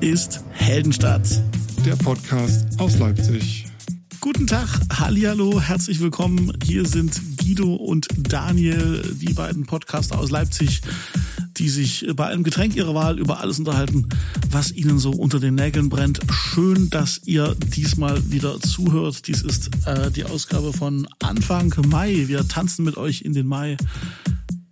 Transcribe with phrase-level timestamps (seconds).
[0.00, 1.26] ist Heldenstadt.
[1.84, 3.64] Der Podcast aus Leipzig.
[4.20, 6.52] Guten Tag, Hallihallo, herzlich willkommen.
[6.64, 10.82] Hier sind Guido und Daniel, die beiden Podcaster aus Leipzig,
[11.56, 14.08] die sich bei einem Getränk ihrer Wahl über alles unterhalten,
[14.50, 16.20] was ihnen so unter den Nägeln brennt.
[16.30, 19.26] Schön, dass ihr diesmal wieder zuhört.
[19.26, 22.24] Dies ist äh, die Ausgabe von Anfang Mai.
[22.26, 23.76] Wir tanzen mit euch in den Mai.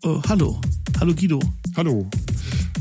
[0.03, 0.61] Äh, hallo,
[1.01, 1.41] hallo Guido.
[1.77, 2.09] Hallo.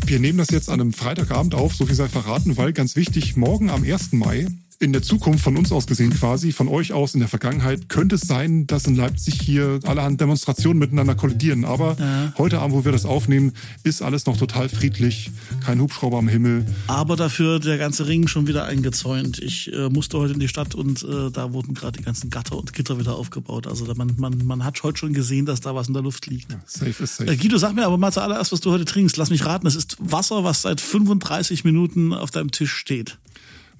[0.05, 3.37] Wir nehmen das jetzt an einem Freitagabend auf, so viel sei verraten, weil ganz wichtig,
[3.37, 4.11] morgen am 1.
[4.11, 4.47] Mai
[4.83, 8.15] in der Zukunft von uns aus gesehen quasi, von euch aus in der Vergangenheit, könnte
[8.15, 11.63] es sein, dass in Leipzig hier allerhand Demonstrationen miteinander kollidieren.
[11.63, 12.33] Aber ja.
[12.37, 15.31] heute Abend, wo wir das aufnehmen, ist alles noch total friedlich.
[15.65, 16.65] Kein Hubschrauber am Himmel.
[16.87, 19.39] Aber dafür der ganze Ring schon wieder eingezäunt.
[19.39, 22.57] Ich äh, musste heute in die Stadt und äh, da wurden gerade die ganzen Gatter
[22.57, 23.67] und Gitter wieder aufgebaut.
[23.67, 26.51] Also man, man, man hat heute schon gesehen, dass da was in der Luft liegt.
[26.51, 27.31] Ja, safe ist safe.
[27.31, 29.15] Äh, Guido, sag mir aber mal zuallererst, was du heute trinkst.
[29.15, 33.17] Lass mich raten, es ist Wasser, was seit 35 Minuten auf deinem Tisch steht.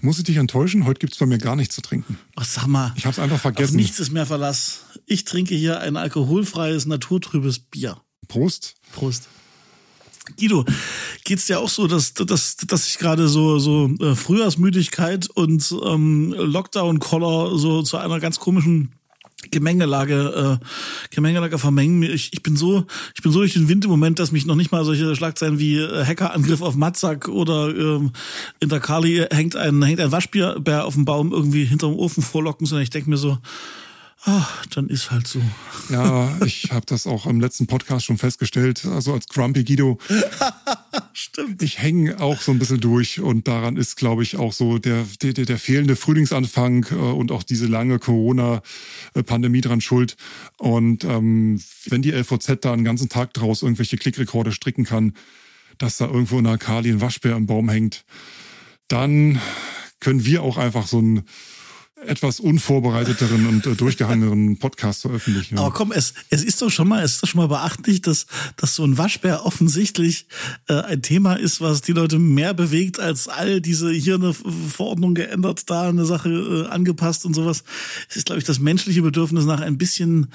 [0.04, 0.86] Muss ich dich enttäuschen?
[0.86, 2.20] Heute gibt es bei mir gar nichts zu trinken.
[2.36, 2.92] Ach, sag mal.
[2.98, 3.76] Ich habe es einfach vergessen.
[3.76, 4.82] Auf nichts ist mehr Verlass.
[5.06, 8.02] Ich trinke hier ein alkoholfreies, naturtrübes Bier.
[8.28, 8.76] Prost.
[8.92, 9.30] Prost.
[10.38, 10.66] Guido,
[11.24, 16.34] geht's dir auch so, dass, dass, dass ich gerade so, so äh, Frühjahrsmüdigkeit und ähm,
[16.38, 18.96] Lockdown-Collar so zu einer ganz komischen
[19.52, 20.66] Gemengelage, äh,
[21.14, 22.04] Gemengelage vermengen.
[22.04, 24.56] Ich, ich bin so, ich bin so durch den Wind im Moment, dass mich noch
[24.56, 28.12] nicht mal solche Schlagzeilen wie äh, Hackerangriff auf Matzak oder ähm,
[28.60, 32.66] in der Kali hängt ein, hängt ein Waschbär auf dem Baum irgendwie hinterm Ofen vorlocken,
[32.66, 33.38] sondern ich denke mir so,
[34.26, 35.42] Ach, dann ist halt so.
[35.90, 38.86] Ja, ich habe das auch im letzten Podcast schon festgestellt.
[38.86, 39.98] Also als Grumpy Guido.
[41.14, 41.62] Stimmt.
[41.62, 45.06] Ich hänge auch so ein bisschen durch und daran ist, glaube ich, auch so der,
[45.22, 50.16] der, der fehlende Frühlingsanfang äh, und auch diese lange Corona-Pandemie dran schuld.
[50.58, 55.14] Und ähm, wenn die LVZ da einen ganzen Tag draus irgendwelche Klickrekorde stricken kann,
[55.78, 58.06] dass da irgendwo in der Kali ein Waschbär im Baum hängt,
[58.88, 59.42] dann
[60.00, 61.24] können wir auch einfach so ein
[62.08, 65.58] etwas unvorbereiteteren und äh, durchgehangeneren Podcast veröffentlichen.
[65.58, 68.26] Aber komm, es, es ist doch schon mal, es ist doch schon mal beachtlich, dass,
[68.58, 70.28] dass so ein Waschbär offensichtlich
[70.68, 75.14] äh, ein Thema ist, was die Leute mehr bewegt, als all diese hier eine Verordnung
[75.14, 77.64] geändert, da eine Sache äh, angepasst und sowas.
[78.10, 80.28] Es ist, glaube ich, das menschliche Bedürfnis nach ein bisschen,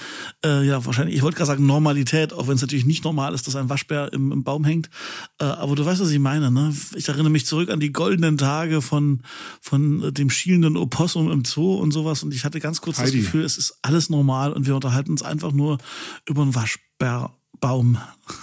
[0.45, 3.47] äh, ja, wahrscheinlich, ich wollte gerade sagen Normalität, auch wenn es natürlich nicht normal ist,
[3.47, 4.89] dass ein Waschbär im, im Baum hängt.
[5.39, 6.75] Äh, aber du weißt, was ich meine, ne?
[6.95, 9.21] Ich erinnere mich zurück an die goldenen Tage von,
[9.61, 12.22] von dem schielenden Opossum im Zoo Zoo und sowas.
[12.22, 13.10] Und ich hatte ganz kurz Heidi.
[13.10, 15.78] das Gefühl, es ist alles normal und wir unterhalten uns einfach nur
[16.26, 17.32] über einen Waschbär.
[17.60, 17.98] Baum.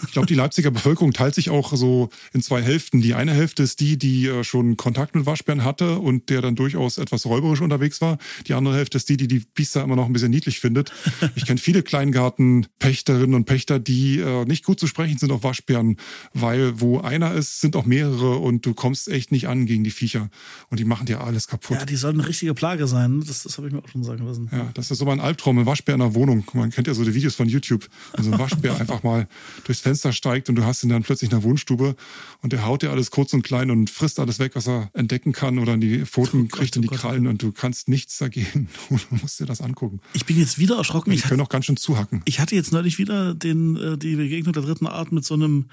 [0.05, 3.01] Ich glaube, die Leipziger Bevölkerung teilt sich auch so in zwei Hälften.
[3.01, 6.55] Die eine Hälfte ist die, die äh, schon Kontakt mit Waschbären hatte und der dann
[6.55, 8.17] durchaus etwas räuberisch unterwegs war.
[8.47, 10.91] Die andere Hälfte ist die, die die Biester immer noch ein bisschen niedlich findet.
[11.35, 15.97] Ich kenne viele Kleingartenpächterinnen und Pächter, die äh, nicht gut zu sprechen sind auf Waschbären,
[16.33, 19.91] weil wo einer ist, sind auch mehrere und du kommst echt nicht an gegen die
[19.91, 20.29] Viecher.
[20.69, 21.77] Und die machen dir alles kaputt.
[21.77, 23.21] Ja, die sollen eine richtige Plage sein.
[23.25, 24.49] Das, das habe ich mir auch schon sagen lassen.
[24.51, 26.45] Ja, das ist so mein Albtraum, ein Waschbär in der Wohnung.
[26.53, 27.87] Man kennt ja so die Videos von YouTube.
[28.13, 29.29] Also ein Waschbär einfach mal
[29.63, 31.95] durchs Fenster steigt und du hast ihn dann plötzlich in der Wohnstube
[32.41, 35.31] und der haut dir alles kurz und klein und frisst alles weg, was er entdecken
[35.31, 38.17] kann oder in die Pfoten oh kriegt in die oh Krallen und du kannst nichts
[38.17, 38.67] dagegen.
[39.09, 39.99] Du musst dir das angucken.
[40.13, 41.11] Ich bin jetzt wieder erschrocken.
[41.11, 42.21] Ich können auch ganz schön zuhacken.
[42.25, 45.69] Ich hatte jetzt neulich wieder den, äh, die Begegnung der dritten Art mit so einem,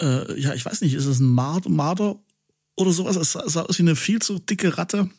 [0.00, 2.18] äh, ja, ich weiß nicht, ist es ein Marder
[2.76, 3.16] oder sowas?
[3.16, 5.10] Es sah aus wie eine viel zu dicke Ratte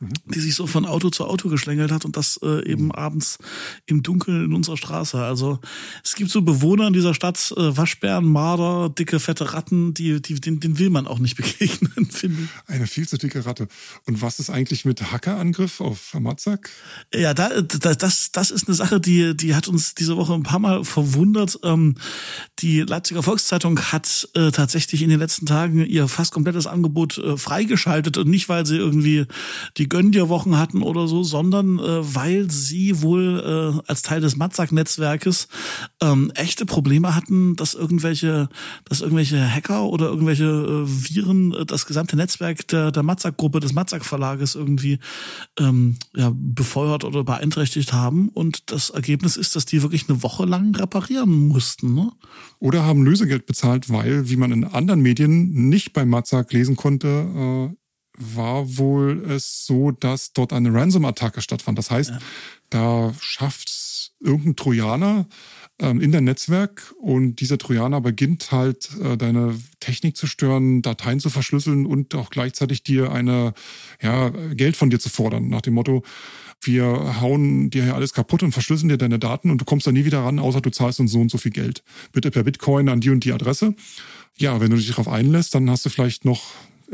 [0.00, 2.92] die sich so von Auto zu Auto geschlängelt hat und das äh, eben mhm.
[2.92, 3.38] abends
[3.86, 5.22] im Dunkeln in unserer Straße.
[5.22, 5.60] Also
[6.02, 10.40] es gibt so Bewohner in dieser Stadt, äh, Waschbären, Marder, dicke, fette Ratten, die, die,
[10.40, 12.48] den, den will man auch nicht begegnen, finde ich.
[12.66, 13.68] Eine viel zu dicke Ratte.
[14.06, 16.70] Und was ist eigentlich mit Hackerangriff auf Matzak?
[17.14, 20.42] Ja, da, da, das, das ist eine Sache, die, die hat uns diese Woche ein
[20.42, 21.58] paar Mal verwundert.
[21.62, 21.94] Ähm,
[22.58, 27.36] die Leipziger Volkszeitung hat äh, tatsächlich in den letzten Tagen ihr fast komplettes Angebot äh,
[27.36, 29.26] freigeschaltet und nicht, weil sie irgendwie
[29.76, 34.20] die Gönn dir Wochen hatten oder so, sondern äh, weil sie wohl äh, als Teil
[34.20, 35.48] des Matzak-Netzwerkes
[36.00, 38.48] ähm, echte Probleme hatten, dass irgendwelche,
[38.84, 43.72] dass irgendwelche Hacker oder irgendwelche äh, Viren äh, das gesamte Netzwerk der, der Matzak-Gruppe, des
[43.72, 44.98] Matzak-Verlages irgendwie
[45.58, 48.28] ähm, ja, befeuert oder beeinträchtigt haben.
[48.28, 51.94] Und das Ergebnis ist, dass die wirklich eine Woche lang reparieren mussten.
[51.94, 52.12] Ne?
[52.58, 57.70] Oder haben Lösegeld bezahlt, weil, wie man in anderen Medien nicht bei Matzak lesen konnte,
[57.72, 57.83] äh,
[58.16, 61.78] war wohl es so, dass dort eine Ransom-Attacke stattfand.
[61.78, 62.18] Das heißt, ja.
[62.70, 65.26] da schafft irgendein Trojaner
[65.78, 71.20] ähm, in dein Netzwerk und dieser Trojaner beginnt halt äh, deine Technik zu stören, Dateien
[71.20, 73.54] zu verschlüsseln und auch gleichzeitig dir eine
[74.00, 76.02] ja, Geld von dir zu fordern, nach dem Motto,
[76.60, 79.92] wir hauen dir hier alles kaputt und verschlüsseln dir deine Daten und du kommst da
[79.92, 81.82] nie wieder ran, außer du zahlst uns so und so viel Geld.
[82.12, 83.74] Bitte per Bitcoin an die und die Adresse.
[84.36, 86.42] Ja, wenn du dich darauf einlässt, dann hast du vielleicht noch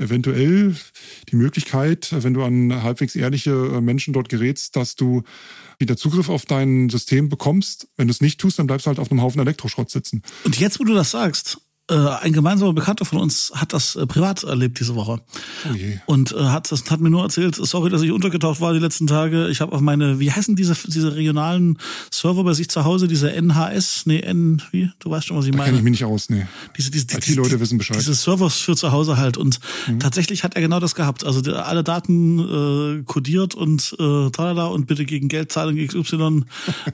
[0.00, 0.74] eventuell
[1.28, 5.22] die Möglichkeit, wenn du an halbwegs ehrliche äh, Menschen dort gerätst, dass du
[5.78, 7.88] wieder Zugriff auf dein System bekommst.
[7.96, 10.22] Wenn du es nicht tust, dann bleibst du halt auf einem Haufen Elektroschrott sitzen.
[10.44, 11.58] Und jetzt, wo du das sagst,
[11.94, 15.20] ein gemeinsamer Bekannter von uns hat das äh, privat erlebt diese Woche.
[15.66, 16.12] Oh.
[16.12, 19.06] Und äh, hat, das hat mir nur erzählt, sorry, dass ich untergetaucht war die letzten
[19.06, 19.48] Tage.
[19.48, 21.78] Ich habe auf meine, wie heißen diese, diese regionalen
[22.10, 24.90] Server bei sich zu Hause, diese NHS, nee, N, wie?
[25.00, 25.66] Du weißt schon, was ich Da meine.
[25.68, 26.46] kenne ich mich nicht aus, nee.
[26.76, 27.98] Diese, diese, Die Leute wissen Bescheid.
[27.98, 29.36] Diese Servers für zu Hause halt.
[29.36, 29.60] Und
[29.98, 31.24] tatsächlich hat er genau das gehabt.
[31.24, 36.44] Also die, alle Daten äh, kodiert und äh, talala und bitte gegen Geldzahlung XY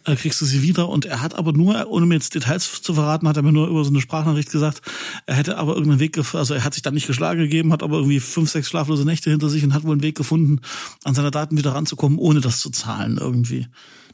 [0.04, 0.88] äh, kriegst du sie wieder.
[0.88, 3.68] Und er hat aber nur, ohne mir jetzt Details zu verraten, hat er mir nur
[3.68, 4.82] über so eine Sprachnachricht gesagt,
[5.26, 7.82] er hätte aber irgendeinen Weg gefunden, also er hat sich dann nicht geschlagen gegeben, hat
[7.82, 10.60] aber irgendwie fünf, sechs schlaflose Nächte hinter sich und hat wohl einen Weg gefunden,
[11.04, 13.66] an seine Daten wieder ranzukommen, ohne das zu zahlen irgendwie.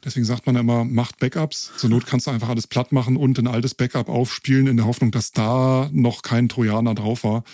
[0.05, 1.71] Deswegen sagt man immer, macht Backups.
[1.77, 4.87] Zur Not kannst du einfach alles platt machen und ein altes Backup aufspielen, in der
[4.87, 7.45] Hoffnung, dass da noch kein Trojaner drauf war.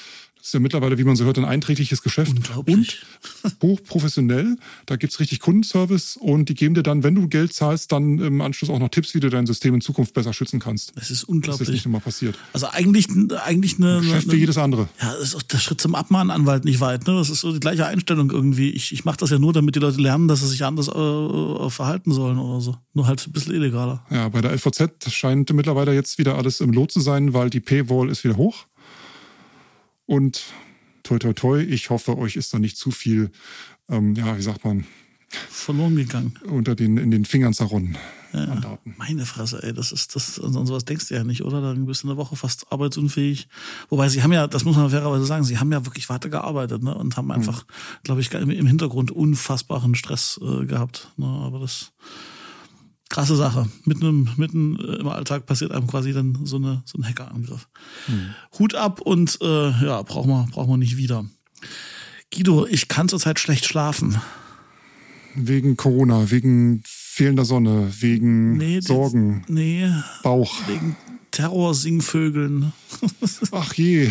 [0.48, 2.30] Das ist ja mittlerweile, wie man so hört, ein einträgliches Geschäft.
[2.34, 3.02] Unglaublich.
[3.44, 4.56] Und hochprofessionell.
[4.86, 8.40] Da gibt's richtig Kundenservice und die geben dir dann, wenn du Geld zahlst, dann im
[8.40, 10.92] Anschluss auch noch Tipps, wie du dein System in Zukunft besser schützen kannst.
[10.96, 11.68] Das ist Das ist unglaublich.
[11.68, 12.38] nicht immer passiert.
[12.54, 13.08] Also eigentlich,
[13.44, 14.88] eigentlich eine, Geschäft eine wie jedes andere.
[15.02, 17.06] Ja, das ist auch der Schritt zum Abmahnanwalt nicht weit.
[17.06, 17.12] Ne?
[17.16, 18.70] Das ist so die gleiche Einstellung irgendwie.
[18.70, 21.68] Ich, ich mache das ja nur, damit die Leute lernen, dass sie sich anders äh,
[21.68, 22.74] verhalten sollen oder so.
[22.94, 24.02] Nur halt ein bisschen illegaler.
[24.08, 27.60] Ja, bei der LVZ scheint mittlerweile jetzt wieder alles im Lot zu sein, weil die
[27.60, 28.64] Paywall ist wieder hoch.
[30.08, 30.43] Und
[31.02, 33.31] toi toi toi, ich hoffe, euch ist da nicht zu viel,
[33.90, 34.87] ähm, ja, wie sagt man,
[35.28, 36.34] Verloren gegangen.
[36.46, 37.99] unter den, in den Fingern zerronnen
[38.32, 38.94] Daten.
[38.96, 41.60] Meine Fresse, ey, das ist, das, an sowas denkst du ja nicht, oder?
[41.60, 43.49] Dann bist du eine Woche fast arbeitsunfähig.
[43.88, 46.94] Wobei sie haben ja, das muss man fairerweise sagen, sie haben ja wirklich weitergearbeitet, ne?
[46.94, 47.64] Und haben einfach,
[48.02, 51.11] glaube ich, im, im Hintergrund unfassbaren Stress äh, gehabt.
[51.16, 51.26] Ne?
[51.26, 51.93] Aber das
[53.08, 53.69] krasse Sache.
[53.84, 57.69] Mitten, im, mitten äh, im Alltag passiert einem quasi dann so, eine, so ein Hackerangriff.
[58.58, 61.25] Hut ab und äh, ja, brauchen wir, brauchen wir nicht wieder.
[62.34, 64.19] Guido, ich kann zurzeit schlecht schlafen.
[65.34, 69.88] Wegen Corona, wegen fehlender Sonne, wegen Nee, Sorgen, Nee,
[70.22, 70.54] Bauch.
[70.66, 70.96] wegen
[71.38, 72.73] Terrorsingvögeln.
[73.52, 74.11] Ach je,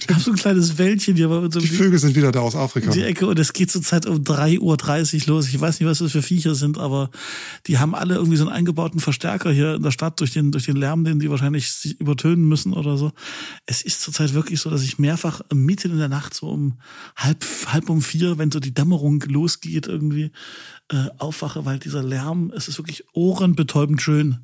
[0.00, 2.90] Ich habe so ein kleines Wäldchen hier so die Vögel sind wieder da aus Afrika.
[2.90, 4.60] die Ecke und es geht zurzeit um 3.30
[5.28, 5.48] Uhr los.
[5.50, 7.10] Ich weiß nicht, was das für Viecher sind, aber
[7.66, 10.64] die haben alle irgendwie so einen eingebauten Verstärker hier in der Stadt durch den, durch
[10.64, 13.12] den Lärm, den die wahrscheinlich sich übertönen müssen oder so.
[13.66, 16.78] Es ist zurzeit wirklich so, dass ich mehrfach mitten in der Nacht so um
[17.14, 20.30] halb, halb um vier, wenn so die Dämmerung losgeht irgendwie,
[20.90, 24.38] äh, aufwache, weil dieser Lärm, es ist wirklich ohrenbetäubend schön.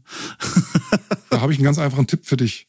[1.29, 2.67] Da habe ich einen ganz einfachen Tipp für dich.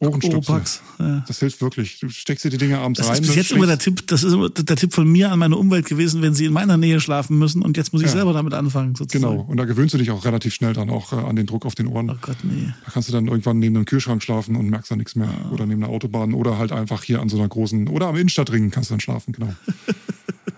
[0.00, 0.60] Ohrenstöpsel.
[0.98, 1.24] Ja.
[1.28, 2.00] Das hilft wirklich.
[2.00, 3.20] Du steckst dir die Dinge abends Das rein.
[3.22, 5.56] ist bis jetzt immer der Tipp, das ist immer der Tipp von mir an meine
[5.56, 8.14] Umwelt gewesen, wenn sie in meiner Nähe schlafen müssen und jetzt muss ich Ja.
[8.14, 9.32] selber damit anfangen, sozusagen.
[9.36, 9.44] Genau.
[9.48, 11.76] Und da gewöhnst du dich auch relativ schnell dann auch äh, an den Druck auf
[11.76, 12.10] den Ohren.
[12.10, 12.74] Oh Gott, nee.
[12.84, 15.32] Da kannst du dann irgendwann neben einem Kühlschrank schlafen und merkst dann nichts mehr.
[15.52, 18.72] Oder neben einer Autobahn oder halt einfach hier an so einer großen, oder am Innenstadtring
[18.72, 19.54] kannst du dann schlafen, genau.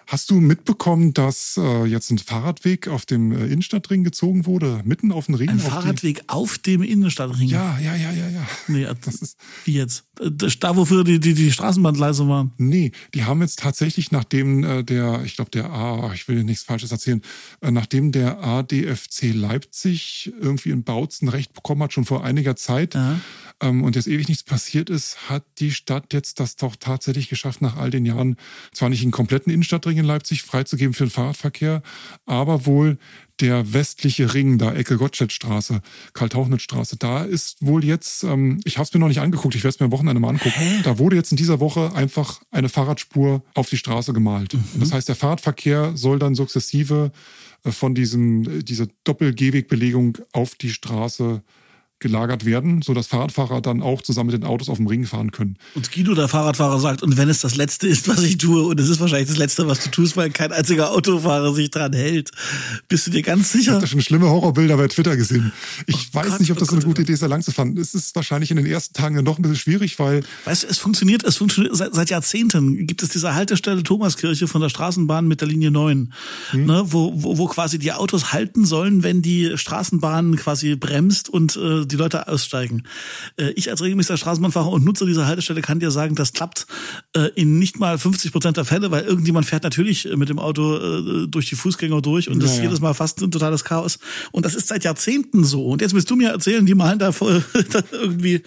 [0.07, 4.83] Hast du mitbekommen, dass äh, jetzt ein Fahrradweg auf dem äh, Innenstadtring gezogen wurde?
[4.85, 5.49] Mitten auf den Ring?
[5.49, 7.49] Ein auf die- Fahrradweg auf dem Innenstadtring.
[7.49, 8.47] Ja, ja, ja, ja, ja.
[8.69, 10.05] Nee, Das ist, wie jetzt?
[10.21, 10.31] Äh,
[10.61, 12.53] Da, wofür die, die, die Straßenbahngleise waren.
[12.59, 16.65] Nee, die haben jetzt tatsächlich, nachdem äh, der, ich glaube, der A, ich will nichts
[16.65, 17.23] Falsches erzählen,
[17.63, 22.95] äh, nachdem der ADFC Leipzig irgendwie in Bautzen Recht bekommen hat, schon vor einiger Zeit,
[22.95, 23.21] Ja.
[23.61, 27.63] ähm, und jetzt ewig nichts passiert ist, hat die Stadt jetzt das doch tatsächlich geschafft,
[27.63, 28.37] nach all den Jahren
[28.73, 31.83] zwar nicht einen kompletten Innenstadtring in Leipzig freizugeben für den Fahrradverkehr,
[32.27, 32.99] aber wohl
[33.41, 35.81] der westliche Ring, da Ecke Gottschedstraße,
[36.13, 39.75] Karl-Tauchnitz-Straße, da ist wohl jetzt, ähm, ich habe es mir noch nicht angeguckt, ich werde
[39.75, 40.83] es mir am Wochenende mal angucken, Hä?
[40.85, 44.55] da wurde jetzt in dieser Woche einfach eine Fahrradspur auf die Straße gemalt.
[44.55, 47.11] Und das heißt, der Fahrradverkehr soll dann sukzessive
[47.65, 51.43] äh, von diesem, äh, dieser Doppel-Gehwegbelegung auf die Straße
[52.01, 55.57] gelagert werden, sodass Fahrradfahrer dann auch zusammen mit den Autos auf dem Ring fahren können.
[55.75, 58.79] Und Guido, der Fahrradfahrer, sagt, und wenn es das Letzte ist, was ich tue, und
[58.79, 62.31] es ist wahrscheinlich das Letzte, was du tust, weil kein einziger Autofahrer sich dran hält,
[62.89, 63.73] bist du dir ganz Ich sicher?
[63.73, 65.53] habe da schon schlimme Horrorbilder bei Twitter gesehen.
[65.87, 67.43] Ich weiß Gott, nicht, ob oh das eine Gott, gute oh Idee ist, da lang
[67.43, 67.77] zu fahren.
[67.79, 70.79] Es ist wahrscheinlich in den ersten Tagen noch ein bisschen schwierig, weil Weißt du, es
[70.79, 72.87] funktioniert, es funktioniert seit, seit Jahrzehnten.
[72.87, 76.13] Gibt es diese Haltestelle Thomaskirche von der Straßenbahn mit der Linie 9,
[76.53, 81.57] ne, wo, wo, wo quasi die Autos halten sollen, wenn die Straßenbahn quasi bremst und
[81.57, 82.83] äh, die Leute aussteigen.
[83.37, 86.67] Äh, ich als regelmäßiger Straßenbahnfahrer und Nutzer dieser Haltestelle kann dir sagen, das klappt
[87.15, 90.39] äh, in nicht mal 50 Prozent der Fälle, weil irgendjemand fährt natürlich äh, mit dem
[90.39, 93.99] Auto durch die Fußgänger durch und das ist jedes Mal fast ein totales Chaos.
[94.33, 95.67] Und das ist seit Jahrzehnten so.
[95.67, 98.43] Und jetzt willst du mir erzählen, die malen da voll da irgendwie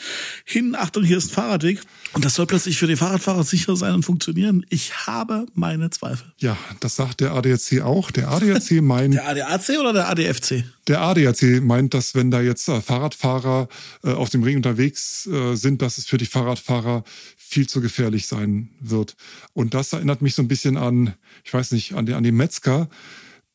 [0.46, 1.82] hin, Achtung, hier ist ein Fahrradweg.
[2.14, 4.66] Und das soll plötzlich für die Fahrradfahrer sicher sein und funktionieren.
[4.70, 6.28] Ich habe meine Zweifel.
[6.40, 8.12] ja, das sagt der ADAC auch.
[8.12, 10.64] Der ADAC meint, Der ADAC oder der ADFC?
[10.88, 12.82] Der ADAC meint, dass wenn da jetzt äh,
[13.28, 13.68] Fahrradfahrer
[14.04, 17.04] äh, auf dem Ring unterwegs äh, sind, dass es für die Fahrradfahrer
[17.36, 19.16] viel zu gefährlich sein wird.
[19.54, 22.36] Und das erinnert mich so ein bisschen an, ich weiß nicht, an den, an den
[22.36, 22.90] Metzger,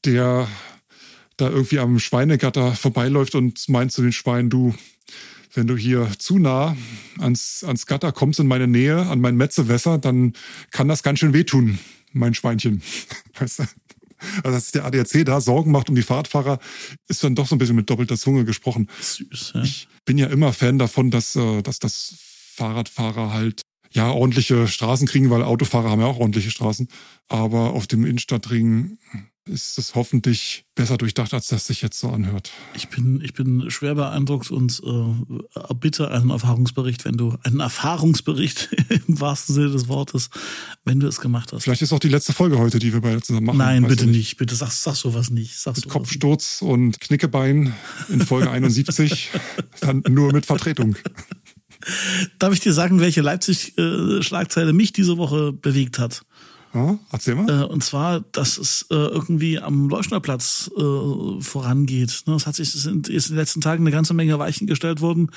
[0.05, 0.49] der
[1.37, 4.75] da irgendwie am Schweinegatter vorbeiläuft und meint zu den Schweinen, du,
[5.55, 6.77] wenn du hier zu nah
[7.19, 10.35] ans, ans Gatter kommst in meine Nähe, an mein Metzewässer, dann
[10.71, 11.79] kann das ganz schön wehtun,
[12.13, 12.83] mein Schweinchen.
[13.39, 13.65] Weißt du?
[14.43, 16.59] Also, dass der ADAC da Sorgen macht um die Fahrradfahrer,
[17.09, 18.89] ist dann doch so ein bisschen mit doppelter Zunge gesprochen.
[19.01, 19.63] Süß, ja.
[19.63, 22.15] Ich bin ja immer Fan davon, dass, äh, dass das
[22.55, 26.89] Fahrradfahrer halt ja ordentliche Straßen kriegen, weil Autofahrer haben ja auch ordentliche Straßen.
[27.29, 28.99] Aber auf dem Innenstadtring
[29.45, 32.53] ist es hoffentlich besser durchdacht, als das sich jetzt so anhört.
[32.75, 38.71] Ich bin, ich bin schwer beeindruckt und äh, bitte einen Erfahrungsbericht, wenn du einen Erfahrungsbericht
[39.09, 40.31] im wahrsten Sinne des Wortes,
[40.85, 41.65] wenn du es gemacht hast.
[41.65, 43.59] Vielleicht ist auch die letzte Folge heute, die wir beide zusammen machen.
[43.59, 44.17] Nein, bitte nicht.
[44.17, 44.37] nicht.
[44.37, 45.59] Bitte sag, sag sowas nicht.
[45.59, 46.71] Sag mit Kopfsturz nicht.
[46.71, 47.75] und Knickebein
[48.09, 49.31] in Folge 71,
[49.81, 50.97] dann nur mit Vertretung.
[52.39, 56.23] Darf ich dir sagen, welche Leipzig-Schlagzeile äh, mich diese Woche bewegt hat?
[56.75, 57.49] Ja, erzähl mal.
[57.49, 62.23] Äh, und zwar, dass es äh, irgendwie am Leuschnerplatz äh, vorangeht.
[62.27, 62.35] Ne?
[62.35, 65.03] Es hat sich, es sind ist in den letzten Tagen eine ganze Menge Weichen gestellt
[65.03, 65.31] worden,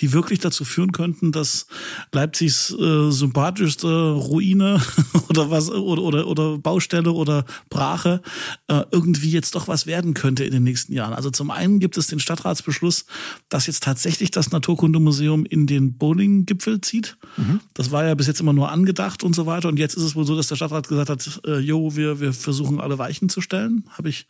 [0.00, 1.66] die wirklich dazu führen könnten, dass
[2.12, 4.82] Leipzigs äh, sympathischste Ruine
[5.28, 8.20] oder was oder, oder, oder Baustelle oder Brache
[8.68, 11.14] äh, irgendwie jetzt doch was werden könnte in den nächsten Jahren.
[11.14, 13.06] Also zum einen gibt es den Stadtratsbeschluss,
[13.48, 17.16] dass jetzt tatsächlich das Naturkundemuseum in den Bowling-Gipfel zieht.
[17.38, 17.60] Mhm.
[17.72, 19.68] Das war ja bis jetzt immer nur angedacht und so weiter.
[19.68, 22.32] Und jetzt ist es wohl so, dass der Stadtrat gesagt hat, äh, jo, wir, wir
[22.32, 23.84] versuchen alle Weichen zu stellen.
[23.90, 24.26] Habe ich,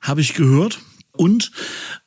[0.00, 0.80] hab ich gehört.
[1.16, 1.50] Und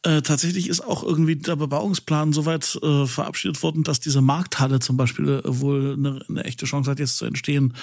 [0.04, 4.98] äh, tatsächlich ist auch irgendwie der Bebauungsplan soweit äh, verabschiedet worden, dass diese Markthalle zum
[4.98, 7.74] Beispiel äh, wohl eine, eine echte Chance hat, jetzt zu entstehen,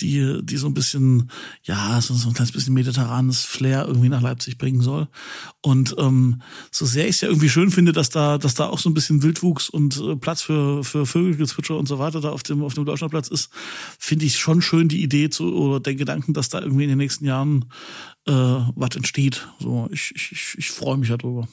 [0.00, 1.30] die, die so ein bisschen,
[1.62, 5.08] ja, so, so ein kleines bisschen mediterranes Flair irgendwie nach Leipzig bringen soll.
[5.62, 8.78] Und ähm, so sehr ich es ja irgendwie schön finde, dass da, dass da auch
[8.78, 12.42] so ein bisschen Wildwuchs und äh, Platz für, für Vögelgezwitscher und so weiter da auf
[12.42, 13.50] dem, auf dem Deutschlandplatz ist,
[13.98, 16.98] finde ich schon schön die Idee zu, oder den Gedanken, dass da irgendwie in den
[16.98, 17.64] nächsten Jahren
[18.28, 19.48] äh, was entsteht.
[19.58, 21.48] So, ich, ich, ich freue mich darüber.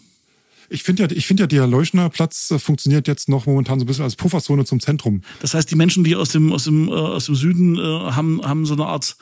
[0.70, 3.88] Ich finde ja, ich finde ja, der Leuschnerplatz äh, funktioniert jetzt noch momentan so ein
[3.88, 5.22] bisschen als Pufferzone zum Zentrum.
[5.42, 8.42] Das heißt, die Menschen, die aus dem aus dem äh, aus dem Süden äh, haben
[8.44, 9.16] haben so eine Art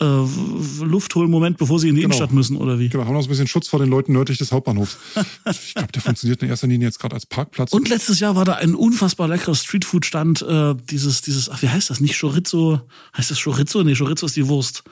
[0.00, 2.14] äh, Luftholmoment, bevor sie in die genau.
[2.14, 2.88] Innenstadt müssen oder wie?
[2.88, 4.96] Genau, haben noch so ein bisschen Schutz vor den Leuten nördlich des Hauptbahnhofs.
[5.50, 7.72] ich glaube, der funktioniert in erster Linie jetzt gerade als Parkplatz.
[7.72, 10.42] Und letztes Jahr war da ein unfassbar leckerer Streetfood-Stand.
[10.42, 12.00] Äh, dieses dieses, ach wie heißt das?
[12.00, 12.80] Nicht Chorizo?
[13.16, 13.82] Heißt das Chorizo?
[13.82, 14.82] Nee, Chorizo ist die Wurst.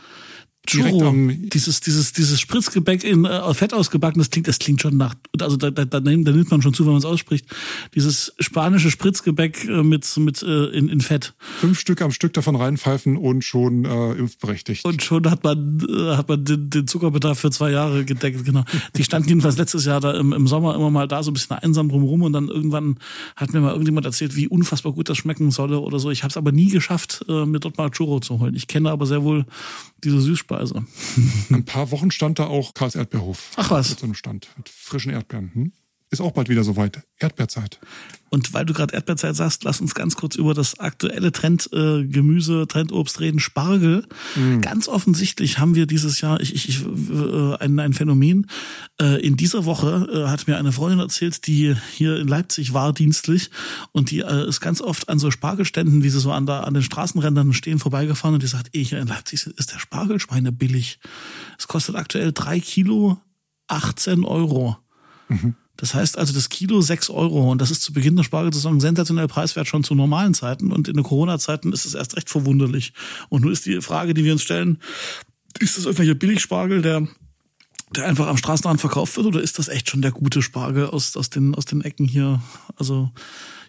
[0.67, 5.15] Churro, dieses, dieses, dieses Spritzgebäck in äh, Fett ausgebacken, das klingt, das klingt schon nach,
[5.39, 7.47] also da, da, da, nimmt, da nimmt man schon zu, wenn man es ausspricht.
[7.95, 11.35] Dieses spanische Spritzgebäck äh, mit, mit äh, in, in Fett.
[11.61, 14.87] Fünf Stück am Stück davon reinpfeifen und schon äh, impfberechtigt.
[14.87, 18.65] Und schon hat man, äh, hat man den, den Zuckerbedarf für zwei Jahre gedeckt, genau.
[18.97, 21.57] Die standen jedenfalls letztes Jahr da im, im Sommer immer mal da so ein bisschen
[21.57, 22.99] einsam drumherum und dann irgendwann
[23.37, 26.11] hat mir mal irgendjemand erzählt, wie unfassbar gut das schmecken solle oder so.
[26.11, 28.55] Ich habe es aber nie geschafft, äh, mir dort mal Churro zu holen.
[28.55, 29.45] Ich kenne aber sehr wohl
[30.05, 30.85] diese Süßspeise.
[31.51, 33.51] Ein paar Wochen stand da auch Karls Erdbeerhof.
[33.57, 33.91] Ach was.
[33.91, 35.51] Mit so einem Stand mit frischen Erdbeeren.
[35.55, 35.73] Hm?
[36.15, 37.03] Ist auch bald wieder soweit.
[37.19, 37.81] Erdbeerzeit.
[38.31, 42.67] Und weil du gerade Erdbeerzeit sagst, lass uns ganz kurz über das aktuelle Trendgemüse, äh,
[42.67, 43.41] Trendobst reden.
[43.41, 44.07] Spargel.
[44.37, 44.61] Mhm.
[44.61, 48.47] Ganz offensichtlich haben wir dieses Jahr ich, ich, ich, äh, ein, ein Phänomen.
[49.01, 52.93] Äh, in dieser Woche äh, hat mir eine Freundin erzählt, die hier in Leipzig war
[52.93, 53.51] dienstlich
[53.91, 56.75] und die äh, ist ganz oft an so Spargelständen, wie sie so an, der, an
[56.75, 61.01] den Straßenrändern stehen, vorbeigefahren und die sagt, ey, hier in Leipzig ist der Spargelschweine billig.
[61.59, 63.19] Es kostet aktuell drei Kilo
[63.67, 64.77] 18 Euro.
[65.29, 65.55] Mhm.
[65.85, 69.29] Das heißt also das Kilo sechs Euro und das ist zu Beginn der Spargelsaison sensationell
[69.29, 72.95] preiswert schon zu normalen Zeiten und in den Corona-Zeiten ist es erst recht verwunderlich.
[73.29, 74.79] Und nun ist die Frage, die wir uns stellen,
[75.59, 77.07] ist das irgendwelcher Billigspargel, der
[77.95, 81.19] der einfach am Straßenrand verkauft wird oder ist das echt schon der gute Spargel aus,
[81.19, 82.41] aus, den, aus den Ecken hier?
[82.77, 83.11] Also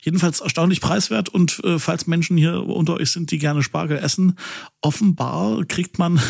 [0.05, 4.37] Jedenfalls erstaunlich preiswert und äh, falls Menschen hier unter euch sind, die gerne Spargel essen,
[4.81, 6.21] offenbar kriegt man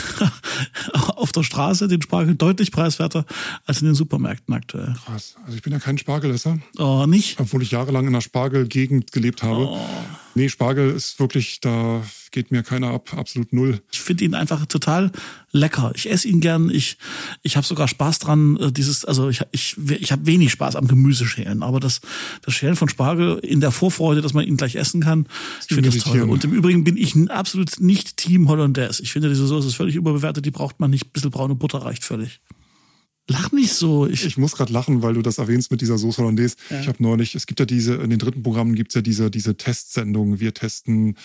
[0.93, 3.25] auf der Straße den Spargel deutlich preiswerter
[3.65, 4.95] als in den Supermärkten aktuell.
[5.05, 5.35] Krass.
[5.43, 6.57] Also ich bin ja kein Spargelesser.
[6.77, 7.37] Oh, nicht?
[7.37, 9.67] Obwohl ich jahrelang in einer Spargelgegend gelebt habe.
[9.67, 9.87] Oh.
[10.37, 13.81] Nee, Spargel ist wirklich, da geht mir keiner ab, absolut null.
[13.93, 15.09] Ich finde ihn einfach total
[15.53, 15.93] lecker.
[15.95, 16.69] Ich esse ihn gern.
[16.69, 16.97] Ich,
[17.41, 18.57] ich habe sogar Spaß dran.
[18.57, 22.01] Äh, dieses, also ich, ich, ich habe wenig Spaß am Gemüseschälen, aber das,
[22.41, 25.25] das Schälen von Spargel in der Vorfreude, dass man ihn gleich essen kann,
[25.61, 26.21] ich finde das toll.
[26.23, 29.01] Und im Übrigen bin ich absolut nicht Team Hollandaise.
[29.01, 30.45] Ich finde, diese Soße ist völlig überbewertet.
[30.45, 31.05] Die braucht man nicht.
[31.05, 32.41] Ein bisschen braune Butter reicht völlig.
[33.27, 34.05] Lach nicht so.
[34.07, 36.55] Ich, ich muss gerade lachen, weil du das erwähnst mit dieser Soße Hollandaise.
[36.69, 36.79] Ja.
[36.79, 39.31] Ich habe neulich, es gibt ja diese, in den dritten Programmen gibt es ja diese,
[39.31, 40.39] diese Testsendungen.
[40.39, 41.15] Wir testen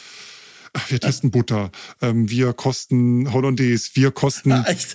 [0.88, 4.50] wir testen Butter, ähm, wir kosten Hollandaise, wir kosten.
[4.50, 4.94] Ja, echt?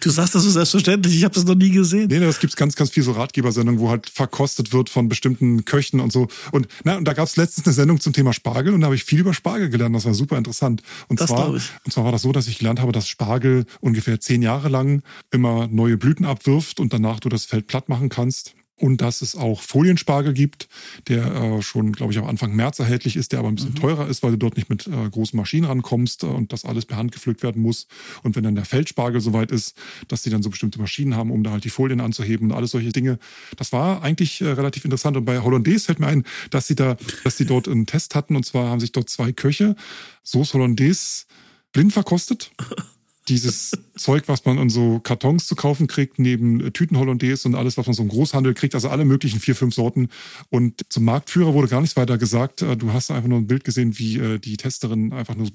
[0.00, 2.08] Du sagst das so selbstverständlich, ich habe das noch nie gesehen.
[2.08, 6.00] Nee, das gibt's ganz, ganz viel so Ratgebersendungen, wo halt verkostet wird von bestimmten Köchen
[6.00, 6.28] und so.
[6.52, 9.04] Und, na, und da gab's letztens eine Sendung zum Thema Spargel und da habe ich
[9.04, 9.94] viel über Spargel gelernt.
[9.96, 10.82] Das war super interessant.
[11.08, 11.70] Und Das zwar, ich.
[11.84, 15.02] und zwar war das so, dass ich gelernt habe, dass Spargel ungefähr zehn Jahre lang
[15.30, 18.54] immer neue Blüten abwirft und danach du das Feld platt machen kannst.
[18.80, 20.66] Und dass es auch Folienspargel gibt,
[21.06, 24.08] der äh, schon, glaube ich, am Anfang März erhältlich ist, der aber ein bisschen teurer
[24.08, 26.96] ist, weil du dort nicht mit äh, großen Maschinen rankommst äh, und das alles per
[26.96, 27.88] Hand gepflückt werden muss.
[28.22, 29.76] Und wenn dann der Feldspargel soweit ist,
[30.08, 32.70] dass die dann so bestimmte Maschinen haben, um da halt die Folien anzuheben und alles
[32.70, 33.18] solche Dinge.
[33.58, 35.14] Das war eigentlich äh, relativ interessant.
[35.18, 38.34] Und bei Hollandaise fällt mir ein, dass sie da, dass sie dort einen Test hatten.
[38.34, 39.76] Und zwar haben sich dort zwei Köche
[40.24, 41.26] Sauce Hollandaise
[41.72, 42.50] blind verkostet
[43.30, 47.54] dieses Zeug, was man in so Kartons zu kaufen kriegt, neben äh, Tüten Hollandaise und
[47.54, 50.08] alles, was man so im Großhandel kriegt, also alle möglichen vier, fünf Sorten.
[50.50, 52.62] Und zum Marktführer wurde gar nichts weiter gesagt.
[52.62, 55.48] Äh, Du hast einfach nur ein Bild gesehen, wie äh, die Testerin einfach nur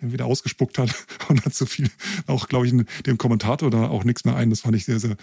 [0.00, 0.94] den wieder ausgespuckt hat
[1.28, 1.90] und hat so viel,
[2.26, 2.74] auch glaube ich,
[3.06, 4.50] dem Kommentator da auch nichts mehr ein.
[4.50, 5.16] Das fand ich sehr, sehr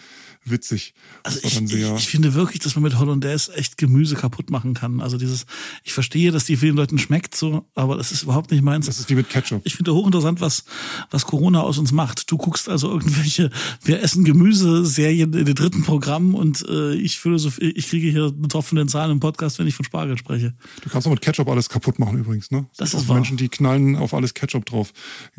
[0.44, 0.94] witzig.
[1.24, 1.96] Das Also ich, dann sehr.
[1.96, 5.01] ich, finde wirklich, dass man mit Hollandaise echt Gemüse kaputt machen kann.
[5.01, 5.46] Also dieses,
[5.84, 8.86] ich verstehe, dass die vielen Leuten schmeckt so, aber das ist überhaupt nicht meins.
[8.86, 9.62] das ist wie mit Ketchup.
[9.66, 10.66] Ich finde hochinteressant, was,
[11.12, 12.32] was Corona aus uns macht.
[12.32, 13.50] Du guckst also irgendwelche,
[13.84, 18.25] wir essen Gemüse-Serien in den dritten Programm und äh, ich fühle so, ich kriege hier
[18.25, 20.54] einen den Zahlen im Podcast, wenn ich von Spargel spreche.
[20.84, 22.66] Du kannst auch mit Ketchup alles kaputt machen übrigens, ne?
[22.78, 23.16] Das gibt ist wahr.
[23.16, 24.94] Menschen, die knallen auf alles Ketchup drauf.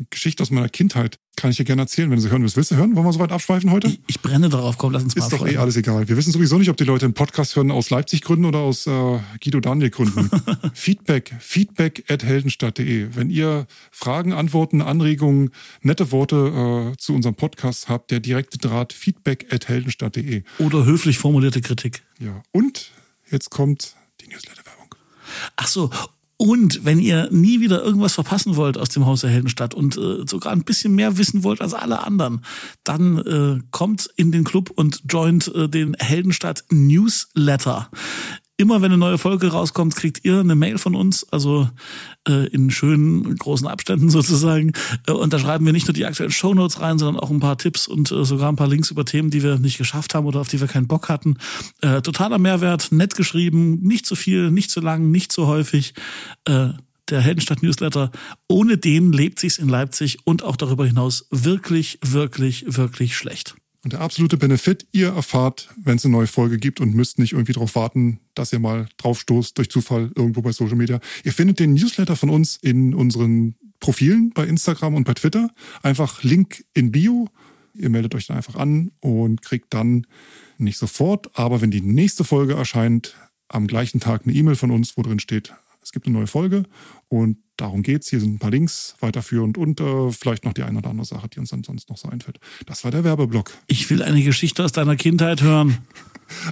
[0.09, 2.55] Geschichte aus meiner Kindheit kann ich dir gerne erzählen, wenn du sie hören willst.
[2.57, 2.95] Willst du hören?
[2.95, 3.87] Wollen wir so weit abschweifen heute?
[3.87, 6.07] Ich, ich brenne darauf, komm, lass uns mal Ist doch eh alles egal.
[6.07, 8.85] Wir wissen sowieso nicht, ob die Leute einen Podcast hören aus Leipzig Gründen oder aus
[8.85, 10.29] äh, Guido Daniel Gründen.
[10.73, 13.09] Feedback, feedback at heldenstadt.de.
[13.15, 15.51] Wenn ihr Fragen, Antworten, Anregungen,
[15.81, 20.43] nette Worte äh, zu unserem Podcast habt, der direkte Draht feedback at heldenstadt.de.
[20.59, 22.03] Oder höflich formulierte Kritik.
[22.19, 22.43] Ja.
[22.51, 22.91] Und
[23.31, 24.95] jetzt kommt die Newsletter-Werbung.
[25.55, 25.89] Ach so.
[26.43, 30.25] Und wenn ihr nie wieder irgendwas verpassen wollt aus dem Haus der Heldenstadt und äh,
[30.27, 32.43] sogar ein bisschen mehr wissen wollt als alle anderen,
[32.83, 37.89] dann äh, kommt in den Club und joint äh, den Heldenstadt Newsletter.
[38.63, 41.69] Immer wenn eine neue Folge rauskommt, kriegt ihr eine Mail von uns, also
[42.25, 44.71] äh, in schönen großen Abständen sozusagen.
[45.05, 47.57] Äh, und da schreiben wir nicht nur die aktuellen Shownotes rein, sondern auch ein paar
[47.57, 50.39] Tipps und äh, sogar ein paar Links über Themen, die wir nicht geschafft haben oder
[50.39, 51.35] auf die wir keinen Bock hatten.
[51.81, 55.93] Äh, totaler Mehrwert, nett geschrieben, nicht zu viel, nicht zu lang, nicht zu häufig.
[56.45, 56.69] Äh,
[57.09, 58.11] der Heldenstadt Newsletter.
[58.47, 63.55] Ohne den lebt sich's in Leipzig und auch darüber hinaus wirklich, wirklich, wirklich schlecht.
[63.83, 67.33] Und der absolute Benefit, ihr erfahrt, wenn es eine neue Folge gibt und müsst nicht
[67.33, 71.01] irgendwie darauf warten, dass ihr mal draufstoßt durch Zufall irgendwo bei Social Media.
[71.25, 75.49] Ihr findet den Newsletter von uns in unseren Profilen bei Instagram und bei Twitter.
[75.81, 77.27] Einfach Link in Bio.
[77.73, 80.07] Ihr meldet euch dann einfach an und kriegt dann
[80.57, 83.15] nicht sofort, aber wenn die nächste Folge erscheint,
[83.49, 86.63] am gleichen Tag eine E-Mail von uns, wo drin steht, es gibt eine neue Folge
[87.09, 88.09] und darum geht's.
[88.09, 91.27] Hier sind ein paar Links weiterführend und äh, vielleicht noch die eine oder andere Sache,
[91.27, 92.39] die uns dann sonst noch so einfällt.
[92.65, 93.51] Das war der Werbeblock.
[93.67, 95.79] Ich will eine Geschichte aus deiner Kindheit hören.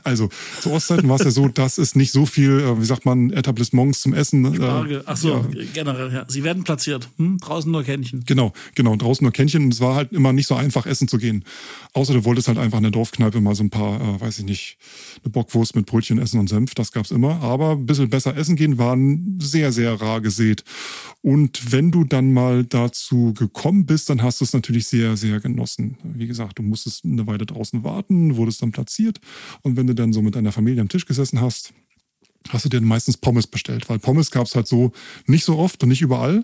[0.04, 0.30] Also
[0.62, 3.32] zu Ostzeiten war es ja so, dass es nicht so viel, äh, wie sagt man,
[3.32, 4.46] Etablissements zum Essen.
[4.46, 5.04] äh, Frage.
[5.06, 6.26] Ach so, ja, generell, ja.
[6.28, 7.10] Sie werden platziert.
[7.18, 7.38] Hm?
[7.40, 8.24] Draußen nur Kännchen.
[8.26, 8.96] Genau, genau.
[8.96, 9.66] Draußen nur Kännchen.
[9.66, 11.44] Und es war halt immer nicht so einfach, essen zu gehen.
[11.94, 14.46] Außer du wolltest halt einfach in der Dorfkneipe mal so ein paar, äh, weiß ich
[14.46, 14.78] nicht,
[15.24, 16.74] eine Bockwurst mit Brötchen essen und Senf.
[16.76, 17.42] Das gab's immer.
[17.42, 20.64] Aber ein bisschen besser essen gehen waren sehr, sehr rar gesät.
[21.22, 25.40] Und wenn du dann mal dazu gekommen bist, dann hast du es natürlich sehr, sehr
[25.40, 25.98] genossen.
[26.04, 29.20] Wie gesagt, du musstest eine Weile draußen warten, wurdest dann platziert.
[29.62, 31.74] Und wenn du dann so mit deiner Familie am Tisch gesessen hast,
[32.50, 34.92] hast du dir meistens Pommes bestellt, weil Pommes gab's halt so
[35.28, 36.44] nicht so oft und nicht überall.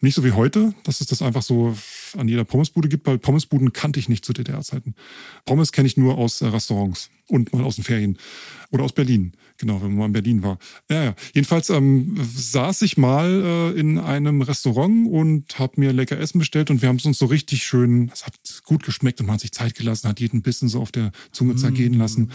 [0.00, 1.76] Nicht so wie heute, dass es das einfach so
[2.16, 4.94] an jeder Pommesbude gibt, weil Pommesbuden kannte ich nicht zu DDR-Zeiten.
[5.44, 8.16] Pommes kenne ich nur aus äh, Restaurants und mal aus den Ferien
[8.70, 9.32] oder aus Berlin.
[9.56, 10.58] Genau, wenn man mal in Berlin war.
[10.88, 11.14] Ja, ja.
[11.34, 16.70] Jedenfalls ähm, saß ich mal äh, in einem Restaurant und habe mir lecker Essen bestellt
[16.70, 18.34] und wir haben es uns so richtig schön, es hat
[18.64, 21.56] gut geschmeckt und man hat sich Zeit gelassen, hat jeden Bissen so auf der Zunge
[21.56, 22.30] zergehen lassen.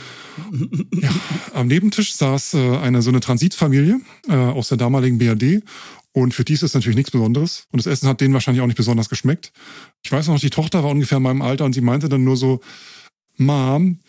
[1.01, 1.09] Ja,
[1.53, 5.63] am Nebentisch saß äh, eine so eine Transitfamilie äh, aus der damaligen BRD
[6.13, 8.67] und für die ist es natürlich nichts Besonderes und das Essen hat denen wahrscheinlich auch
[8.67, 9.51] nicht besonders geschmeckt.
[10.03, 12.37] Ich weiß noch, die Tochter war ungefähr in meinem Alter und sie meinte dann nur
[12.37, 12.61] so,
[13.37, 13.99] Mom,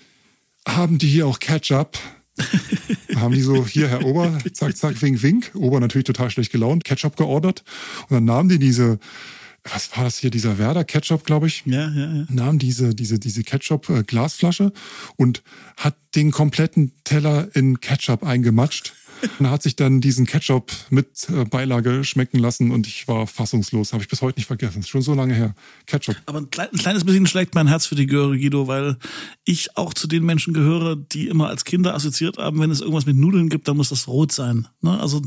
[0.69, 1.99] haben die hier auch Ketchup?
[3.17, 5.51] haben die so, hier, Herr Ober, zack, zack, wink, wink.
[5.55, 7.65] Ober natürlich total schlecht gelaunt, Ketchup geordert.
[8.09, 8.99] Und dann nahmen die diese,
[9.63, 12.27] was war das hier, dieser Werder Ketchup, glaube ich Ja, ja, ja.
[12.29, 14.73] nahm diese, diese, diese Ketchup-Glasflasche
[15.17, 15.43] und
[15.77, 18.95] hat den kompletten Teller in Ketchup eingematscht.
[19.39, 23.93] Und hat sich dann diesen Ketchup mit äh, Beilage schmecken lassen und ich war fassungslos.
[23.93, 24.81] Habe ich bis heute nicht vergessen.
[24.81, 25.55] Ist schon so lange her.
[25.87, 26.17] Ketchup.
[26.27, 28.97] Aber ein, klein, ein kleines bisschen schlägt mein Herz für die Göre, Guido, weil
[29.45, 33.07] ich auch zu den Menschen gehöre, die immer als Kinder assoziiert haben, wenn es irgendwas
[33.07, 34.67] mit Nudeln gibt, dann muss das rot sein.
[34.81, 34.99] Ne?
[34.99, 35.23] Also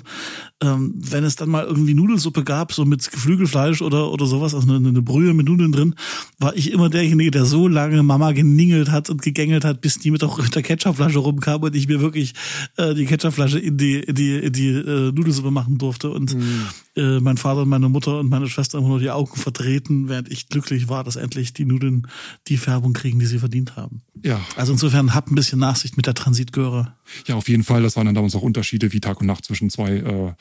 [0.61, 4.71] ähm, wenn es dann mal irgendwie Nudelsuppe gab, so mit Geflügelfleisch oder, oder sowas, also
[4.71, 5.95] eine, eine Brühe mit Nudeln drin,
[6.39, 10.11] war ich immer derjenige, der so lange Mama geningelt hat und gegängelt hat, bis die
[10.11, 12.33] mit der Ketchupflasche rumkam und ich mir wirklich
[12.77, 16.09] äh, die Ketchupflasche in die, die, in die äh, Nudelsuppe machen durfte.
[16.09, 16.67] Und mhm.
[16.95, 20.31] äh, mein Vater und meine Mutter und meine Schwester haben nur die Augen vertreten, während
[20.31, 22.07] ich glücklich war, dass endlich die Nudeln
[22.47, 24.01] die Färbung kriegen, die sie verdient haben.
[24.23, 24.41] Ja.
[24.55, 26.93] Also insofern habt ein bisschen Nachsicht mit der Transitgöre.
[27.27, 27.83] Ja, auf jeden Fall.
[27.83, 30.33] Das waren dann damals auch Unterschiede wie Tag und Nacht zwischen zwei äh,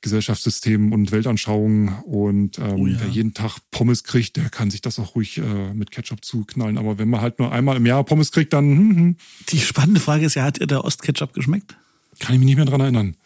[0.00, 2.00] Gesellschaftssystemen und Weltanschauungen.
[2.04, 2.96] Und ähm, oh ja.
[3.00, 6.78] wer jeden Tag Pommes kriegt, der kann sich das auch ruhig äh, mit Ketchup zuknallen.
[6.78, 8.76] Aber wenn man halt nur einmal im Jahr Pommes kriegt, dann.
[8.76, 9.16] Hm, hm.
[9.48, 11.76] Die spannende Frage ist ja, hat ihr der Ostketchup geschmeckt?
[12.18, 13.16] Kann ich mich nicht mehr dran erinnern.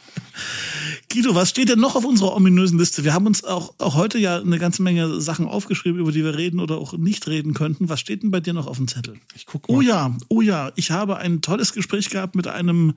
[1.13, 3.03] Guido, was steht denn noch auf unserer ominösen Liste?
[3.05, 6.37] Wir haben uns auch, auch heute ja eine ganze Menge Sachen aufgeschrieben, über die wir
[6.37, 7.89] reden oder auch nicht reden könnten.
[7.89, 9.15] Was steht denn bei dir noch auf dem Zettel?
[9.35, 9.77] Ich guck mal.
[9.77, 12.93] Oh ja, oh ja, ich habe ein tolles Gespräch gehabt mit einem,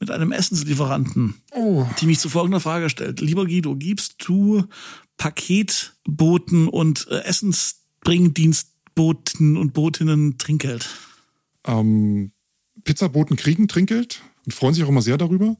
[0.00, 1.84] mit einem Essenslieferanten, oh.
[2.00, 3.20] die mich zu folgender Frage stellt.
[3.20, 4.64] Lieber Guido, gibst du
[5.18, 10.88] Paketboten und äh, Essensbringdienstboten und Botinnen Trinkgeld?
[11.66, 12.32] Ähm,
[12.84, 15.56] Pizzaboten kriegen Trinkgeld und freuen sich auch immer sehr darüber.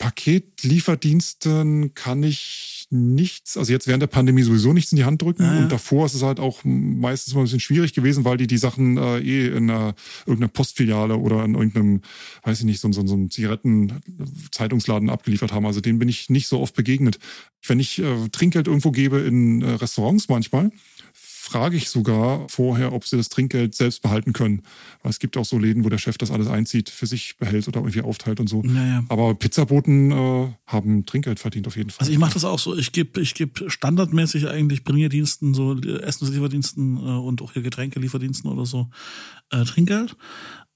[0.00, 5.44] Paketlieferdiensten kann ich nichts, also jetzt während der Pandemie sowieso nichts in die Hand drücken.
[5.44, 8.48] Ja, Und davor ist es halt auch meistens mal ein bisschen schwierig gewesen, weil die
[8.48, 9.94] die Sachen äh, eh in einer,
[10.26, 12.00] irgendeiner Postfiliale oder in irgendeinem,
[12.42, 15.66] weiß ich nicht, so, so, so einem Zigaretten-Zeitungsladen abgeliefert haben.
[15.66, 17.20] Also denen bin ich nicht so oft begegnet.
[17.64, 20.72] Wenn ich äh, Trinkgeld irgendwo gebe in äh, Restaurants manchmal,
[21.46, 24.62] frage ich sogar vorher, ob sie das Trinkgeld selbst behalten können.
[25.02, 27.68] Weil es gibt auch so Läden, wo der Chef das alles einzieht, für sich behält
[27.68, 28.62] oder irgendwie aufteilt und so.
[28.62, 29.04] Naja.
[29.08, 32.00] Aber Pizzaboten äh, haben Trinkgeld verdient auf jeden Fall.
[32.00, 32.76] Also ich mache das auch so.
[32.76, 38.66] Ich gebe ich geb standardmäßig eigentlich Bringerdiensten, so Essenslieferdiensten äh, und auch hier Getränkelieferdiensten oder
[38.66, 38.88] so
[39.50, 40.16] äh, Trinkgeld.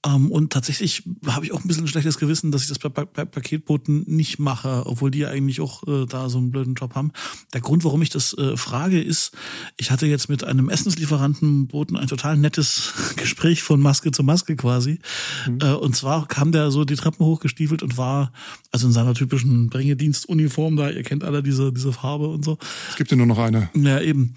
[0.06, 2.88] Ähm, und tatsächlich habe ich auch ein bisschen ein schlechtes Gewissen, dass ich das bei,
[2.88, 6.74] bei, bei Paketboten nicht mache, obwohl die ja eigentlich auch äh, da so einen blöden
[6.74, 7.12] Job haben.
[7.52, 9.32] Der Grund, warum ich das äh, frage, ist,
[9.76, 14.56] ich hatte jetzt mit einem Essenslieferanten Boten ein total nettes Gespräch von Maske zu Maske
[14.56, 15.00] quasi.
[15.46, 15.58] Mhm.
[15.60, 18.32] Äh, und zwar kam der so die Treppen hochgestiefelt und war
[18.70, 20.88] also in seiner typischen Bringedienstuniform da.
[20.90, 22.58] Ihr kennt alle diese diese Farbe und so.
[22.90, 23.68] Es gibt ja nur noch eine.
[23.74, 24.34] Ja eben.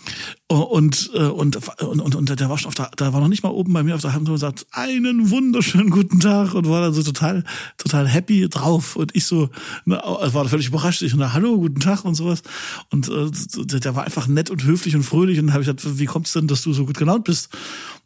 [0.60, 3.44] Und äh, und und und, und der war schon auf der, da war noch nicht
[3.44, 6.68] mal oben bei mir auf der Hand und sagt einen Wunder wunderschönen guten Tag und
[6.68, 7.44] war dann so total,
[7.78, 8.96] total happy drauf.
[8.96, 9.50] Und ich so,
[9.86, 11.04] ne, war völlig überrascht.
[11.04, 12.42] Ich, na, hallo, guten Tag und sowas.
[12.90, 15.40] Und äh, der war einfach nett und höflich und fröhlich.
[15.40, 17.50] Und habe ich gesagt, wie kommt's denn, dass du so gut gelaunt bist?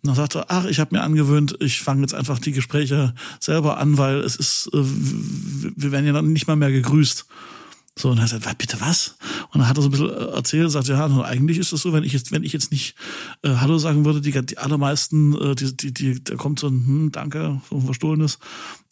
[0.03, 3.13] Und dann sagte er, ach, ich habe mir angewöhnt, ich fange jetzt einfach die Gespräche
[3.39, 7.25] selber an, weil es ist, äh, wir werden ja dann nicht mal mehr gegrüßt.
[7.97, 9.17] So, und er sagt, bitte was?
[9.51, 11.93] Und dann hat er so ein bisschen äh, erzählt, sagt, ja, eigentlich ist es so,
[11.93, 12.95] wenn ich jetzt, wenn ich jetzt nicht
[13.41, 16.86] äh, Hallo sagen würde, die, die allermeisten, äh, die, die, die, da kommt so ein
[16.86, 18.38] hm, Danke, so ein Verstohlenes,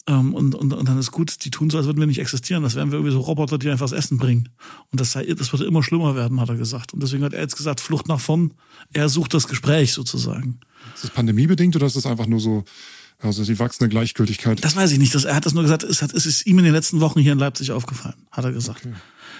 [0.08, 2.62] ähm, und, und, und dann ist gut, die tun so, als würden wir nicht existieren.
[2.62, 4.48] Das wären wir irgendwie so Roboter, die einfach das Essen bringen.
[4.92, 6.94] Und das, sei, das würde immer schlimmer werden, hat er gesagt.
[6.94, 8.54] Und deswegen hat er jetzt gesagt, Flucht nach vorn.
[8.92, 10.60] Er sucht das Gespräch sozusagen.
[10.94, 12.64] Ist das pandemiebedingt oder ist das einfach nur so,
[13.18, 14.62] also die wachsende Gleichgültigkeit.
[14.62, 15.14] Das weiß ich nicht.
[15.14, 17.20] Das, er hat das nur gesagt, es, hat, es ist ihm in den letzten Wochen
[17.20, 18.84] hier in Leipzig aufgefallen, hat er gesagt.
[18.84, 18.94] Okay.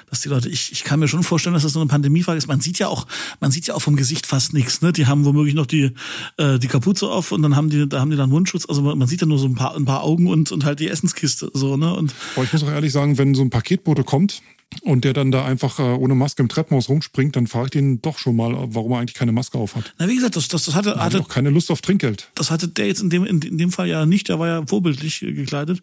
[0.08, 2.46] Dass die Leute, ich, ich kann mir schon vorstellen, dass das so eine Pandemiefrage ist.
[2.46, 3.06] Man sieht ja auch,
[3.40, 4.80] man sieht ja auch vom Gesicht fast nichts.
[4.80, 4.92] Ne?
[4.92, 5.92] Die haben womöglich noch die,
[6.36, 8.66] äh, die Kapuze auf und dann haben die, da haben die dann Mundschutz.
[8.68, 10.80] Also man, man sieht ja nur so ein paar, ein paar Augen und, und halt
[10.80, 11.50] die Essenskiste.
[11.52, 11.92] So, ne?
[11.92, 14.42] und Aber ich muss auch ehrlich sagen, wenn so ein Paketbote kommt,
[14.82, 18.02] und der dann da einfach äh, ohne Maske im Treppenhaus rumspringt, dann frage ich den
[18.02, 19.94] doch schon mal, warum er eigentlich keine Maske auf hat.
[19.98, 22.30] Na, wie gesagt, das, das, das hatte, hatte auch keine Lust auf Trinkgeld.
[22.34, 24.66] Das hatte der jetzt in dem, in, in dem Fall ja nicht, der war ja
[24.66, 25.82] vorbildlich gekleidet.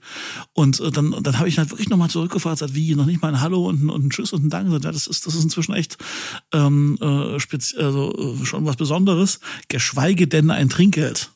[0.54, 3.30] Und äh, dann, dann habe ich halt wirklich nochmal zurückgefragt, sagt, wie, noch nicht mal
[3.30, 4.72] ein Hallo und ein, und ein Tschüss und ein Dank.
[4.72, 5.98] Ja, das ist, das ist inzwischen echt
[6.54, 11.33] ähm, äh, spezi also, äh, schon was Besonderes, geschweige denn ein Trinkgeld.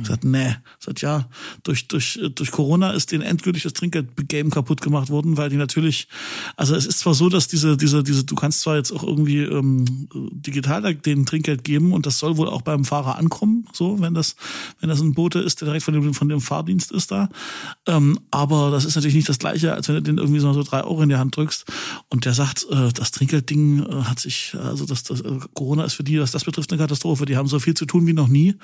[0.00, 0.54] Ich sagt, nee.
[0.78, 1.28] Sagt, ja,
[1.64, 6.08] durch, durch, durch Corona ist denen endgültig das Trinkgeld-Game kaputt gemacht worden, weil die natürlich,
[6.56, 9.40] also es ist zwar so, dass diese, diese, diese, du kannst zwar jetzt auch irgendwie
[9.40, 14.14] ähm, digital den Trinkgeld geben und das soll wohl auch beim Fahrer ankommen, so, wenn
[14.14, 14.36] das,
[14.80, 17.28] wenn das ein Bote ist, der direkt von dem, von dem Fahrdienst ist da.
[17.86, 20.84] Ähm, aber das ist natürlich nicht das gleiche, als wenn du den irgendwie so, drei
[20.84, 21.66] Euro in die Hand drückst.
[22.08, 25.94] Und der sagt, äh, das Trinkgeldding äh, hat sich, also das, das äh, Corona ist
[25.94, 27.26] für die, was das betrifft, eine Katastrophe.
[27.26, 28.54] Die haben so viel zu tun wie noch nie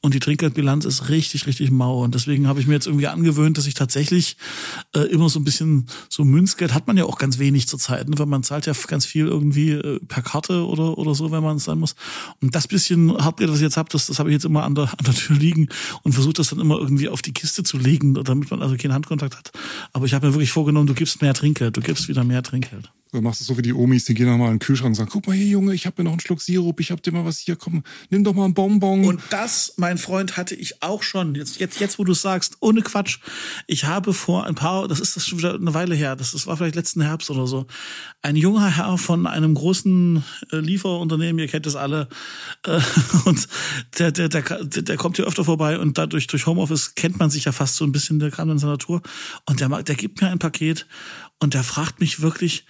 [0.00, 2.02] und die Trinkgeldbilanz Bilanz ist richtig, richtig mau.
[2.02, 4.38] Und deswegen habe ich mir jetzt irgendwie angewöhnt, dass ich tatsächlich
[4.94, 8.08] äh, immer so ein bisschen so Münzgeld hat man ja auch ganz wenig zur Zeit,
[8.08, 8.18] ne?
[8.18, 11.58] weil man zahlt ja ganz viel irgendwie äh, per Karte oder oder so, wenn man
[11.58, 11.94] es sein muss.
[12.40, 14.74] Und das bisschen Hardgeld, was ich jetzt habe, das, das habe ich jetzt immer an
[14.74, 15.68] der, an der Tür liegen
[16.04, 18.94] und versuche das dann immer irgendwie auf die Kiste zu legen, damit man also keinen
[18.94, 19.52] Handkontakt hat.
[19.92, 22.90] Aber ich habe mir wirklich vorgenommen, du gibst mehr Trinkgeld, du gibst wieder mehr Trinkgeld.
[23.12, 24.94] Du machst es so wie die Omis, die gehen dann mal in den Kühlschrank und
[24.94, 27.12] sagen, guck mal hier, Junge, ich habe mir noch einen Schluck Sirup, ich hab dir
[27.12, 29.04] mal was hier, komm, nimm doch mal einen Bonbon.
[29.04, 31.34] Und das, mein Freund, hatte ich auch schon.
[31.34, 33.18] Jetzt, jetzt, jetzt, wo du sagst, ohne Quatsch.
[33.66, 36.46] Ich habe vor ein paar, das ist das schon wieder eine Weile her, das, das
[36.46, 37.66] war vielleicht letzten Herbst oder so,
[38.22, 42.08] ein junger Herr von einem großen äh, Lieferunternehmen, ihr kennt das alle,
[42.64, 42.80] äh,
[43.26, 43.46] und
[43.98, 47.44] der, der, der, der kommt hier öfter vorbei und dadurch durch Homeoffice kennt man sich
[47.44, 49.02] ja fast so ein bisschen, der kam in seiner Natur.
[49.44, 50.86] Und der, der gibt mir ein Paket
[51.40, 52.64] und der fragt mich wirklich,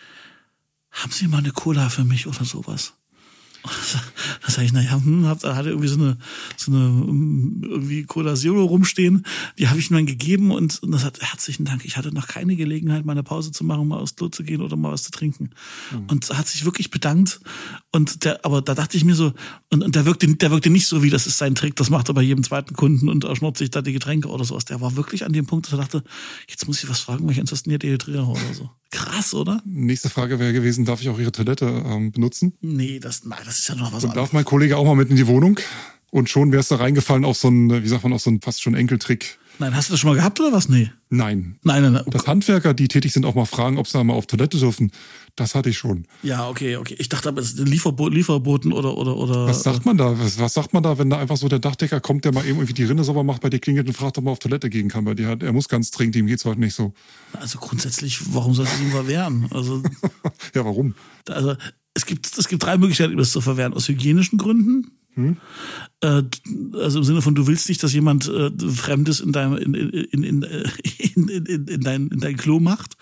[0.93, 2.95] haben Sie mal eine Cola für mich oder sowas?
[4.45, 6.19] Da sag ich, naja, hm, hab, da hatte irgendwie so eine,
[6.57, 9.25] so eine hm, irgendwie Cola Zero rumstehen.
[9.59, 11.85] Die habe ich ihm dann gegeben und, und das hat herzlichen Dank.
[11.85, 14.61] Ich hatte noch keine Gelegenheit, mal eine Pause zu machen, mal aufs Klo zu gehen
[14.63, 15.51] oder mal was zu trinken.
[15.93, 16.07] Mhm.
[16.09, 17.41] Und hat sich wirklich bedankt.
[17.93, 19.33] Und der, aber da dachte ich mir so,
[19.71, 22.09] und, und der wirkte, der wirkte nicht so, wie das ist sein Trick, das macht
[22.09, 24.65] er bei jedem zweiten Kunden und er schnurrt sich da die Getränke oder sowas.
[24.65, 26.03] Der war wirklich an dem Punkt, dass er dachte,
[26.49, 28.71] jetzt muss ich was fragen, weil ich ansonsten hier dehydriere oder so.
[28.93, 29.61] Krass, oder?
[29.65, 32.53] Nächste Frage wäre gewesen, darf ich auch Ihre Toilette ähm, benutzen?
[32.61, 34.15] Nee, das, nein, das ist ja noch was Und anderes.
[34.29, 35.59] darf mein Kollege auch mal mit in die Wohnung?
[36.11, 38.63] Und schon wärst du reingefallen auf so einen, wie sagt man, auf so einen fast
[38.63, 39.39] schon Enkeltrick.
[39.59, 40.69] Nein, hast du das schon mal gehabt oder was?
[40.69, 40.91] Nee.
[41.09, 41.57] Nein.
[41.63, 42.05] Nein, nein, nein.
[42.09, 44.93] Dass Handwerker, die tätig sind, auch mal fragen, ob sie da mal auf Toilette dürfen.
[45.37, 46.07] Das hatte ich schon.
[46.23, 46.95] Ja, okay, okay.
[46.99, 49.47] Ich dachte aber, es ist Lieferbo Lieferboten oder, oder, oder.
[49.47, 50.19] Was sagt man da?
[50.19, 52.59] Was, was sagt man da, wenn da einfach so der Dachdecker kommt, der mal eben
[52.59, 54.89] irgendwie die Rinne sauber macht, bei dir klingelt und fragt, ob man auf Toilette gehen
[54.91, 56.93] kann, weil die hat, er muss ganz dringend, ihm geht's heute nicht so.
[57.33, 59.49] Also grundsätzlich, warum soll es ihm verwehren?
[59.53, 59.83] Also.
[60.55, 60.95] ja, warum?
[61.27, 61.57] Also,
[61.95, 63.73] es gibt, es gibt drei Möglichkeiten, das zu verwehren.
[63.73, 65.37] Aus hygienischen Gründen, hm?
[66.01, 66.23] Äh,
[66.75, 70.23] also im Sinne von, du willst nicht, dass jemand äh, Fremdes in deinem in, in,
[70.23, 72.97] in, in, in, in, dein, in dein Klo macht.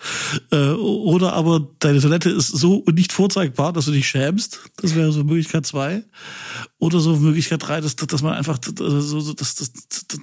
[0.51, 4.59] Äh, oder aber deine Toilette ist so nicht vorzeigbar, dass du dich schämst.
[4.77, 6.03] Das wäre so Möglichkeit zwei.
[6.77, 9.71] Oder so Möglichkeit drei, dass, dass man einfach, so, das, das,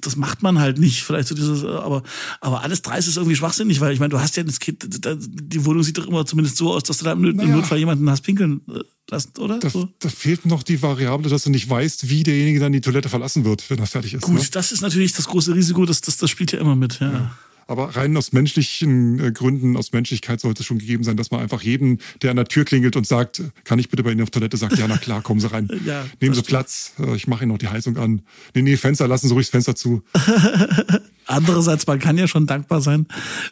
[0.01, 1.03] das macht man halt nicht.
[1.03, 2.03] Vielleicht so dieses, aber,
[2.41, 5.65] aber alles drei ist irgendwie schwachsinnig, weil ich meine, du hast ja das Kind, die
[5.65, 7.55] Wohnung sieht doch immer zumindest so aus, dass du da im, naja.
[7.55, 9.59] Notfall jemanden hast pinkeln äh, lassen, oder?
[9.59, 9.87] Da, so.
[9.99, 13.45] da fehlt noch die Variable, dass du nicht weißt, wie derjenige dann die Toilette verlassen
[13.45, 14.23] wird, wenn er fertig ist.
[14.23, 14.47] Gut, ne?
[14.51, 17.11] das ist natürlich das große Risiko, das, das, das spielt ja immer mit, ja.
[17.11, 17.31] ja.
[17.69, 21.39] Aber rein aus menschlichen äh, Gründen, aus Menschlichkeit sollte es schon gegeben sein, dass man
[21.39, 24.31] einfach jedem, der an der Tür klingelt und sagt, kann ich bitte bei Ihnen auf
[24.31, 25.69] Toilette, sagt, ja, na klar, kommen Sie rein.
[25.85, 28.23] ja, Nehmen Sie Platz, äh, ich mache Ihnen noch die Heizung an.
[28.55, 30.01] Nee, nee, Fenster, lassen Sie ruhig das Fenster zu.
[31.29, 33.05] Andererseits, man kann ja schon dankbar sein,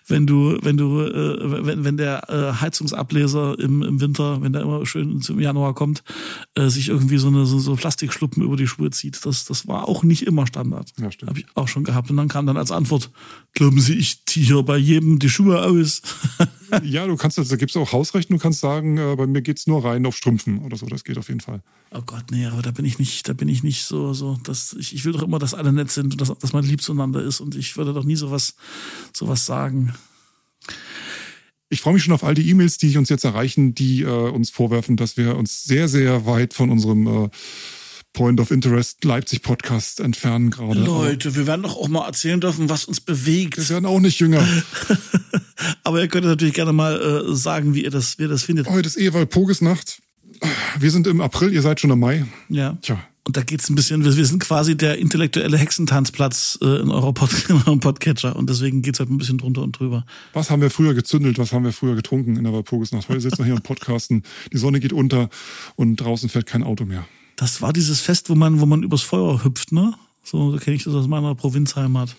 [0.07, 4.63] wenn du, wenn du, äh, wenn, wenn der äh, Heizungsableser im, im Winter, wenn der
[4.63, 6.03] immer schön zum Januar kommt,
[6.55, 9.23] äh, sich irgendwie so eine so, so Plastikschluppen über die Schuhe zieht.
[9.23, 10.91] Das, das war auch nicht immer Standard.
[10.99, 11.29] Ja, stimmt.
[11.29, 12.09] Habe ich auch schon gehabt.
[12.09, 13.11] Und dann kam dann als Antwort,
[13.53, 16.01] glauben Sie, ich ziehe hier bei jedem die Schuhe aus.
[16.83, 19.67] ja, du kannst, also, da gibt's auch Hausrecht, du kannst sagen, äh, bei mir geht's
[19.67, 21.61] nur rein auf Strümpfen oder so, das geht auf jeden Fall.
[21.91, 24.73] Oh Gott, nee, aber da bin ich nicht, da bin ich nicht so, so, dass
[24.73, 27.21] ich, ich will doch immer, dass alle nett sind und dass, dass man lieb zueinander
[27.21, 28.55] ist und ich würde doch nie sowas,
[29.13, 29.93] sowas sagen.
[31.69, 34.49] Ich freue mich schon auf all die E-Mails, die uns jetzt erreichen, die äh, uns
[34.49, 37.29] vorwerfen, dass wir uns sehr, sehr weit von unserem äh,
[38.17, 40.79] Point of Interest Leipzig Podcast entfernen gerade.
[40.79, 43.59] Leute, wir werden doch auch mal erzählen dürfen, was uns bewegt.
[43.59, 44.43] Wir werden auch nicht jünger.
[45.83, 48.67] Aber ihr könnt natürlich gerne mal äh, sagen, wie ihr das, wie ihr das findet.
[48.69, 50.01] Heute ist Ewald Pogesnacht.
[50.79, 52.25] Wir sind im April, ihr seid schon im Mai.
[52.49, 52.75] Ja.
[52.81, 52.97] Tja.
[53.23, 57.29] Und da geht's ein bisschen, wir sind quasi der intellektuelle Hexentanzplatz äh, in, eurer Pod
[57.67, 60.07] eurem Podcatcher und deswegen geht's halt ein bisschen drunter und drüber.
[60.33, 63.09] Was haben wir früher gezündelt, was haben wir früher getrunken in der Walpurgisnacht?
[63.09, 65.29] Heute sitzen wir hier und podcasten, die Sonne geht unter
[65.75, 67.05] und draußen fährt kein Auto mehr.
[67.37, 69.93] Das war dieses Fest, wo man, wo man übers Feuer hüpft, ne?
[70.23, 72.15] So kenne ich das aus meiner Provinzheimat.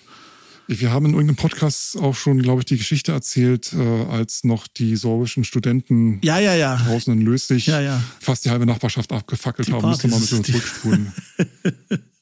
[0.68, 4.68] Wir haben in irgendeinem Podcast auch schon, glaube ich, die Geschichte erzählt, äh, als noch
[4.68, 6.76] die sorbischen Studenten ja, ja, ja.
[6.76, 8.02] draußen in Lösig ja, ja.
[8.20, 9.88] fast die halbe Nachbarschaft abgefackelt die haben.
[9.88, 11.12] Musste mal ein bisschen zurückspulen.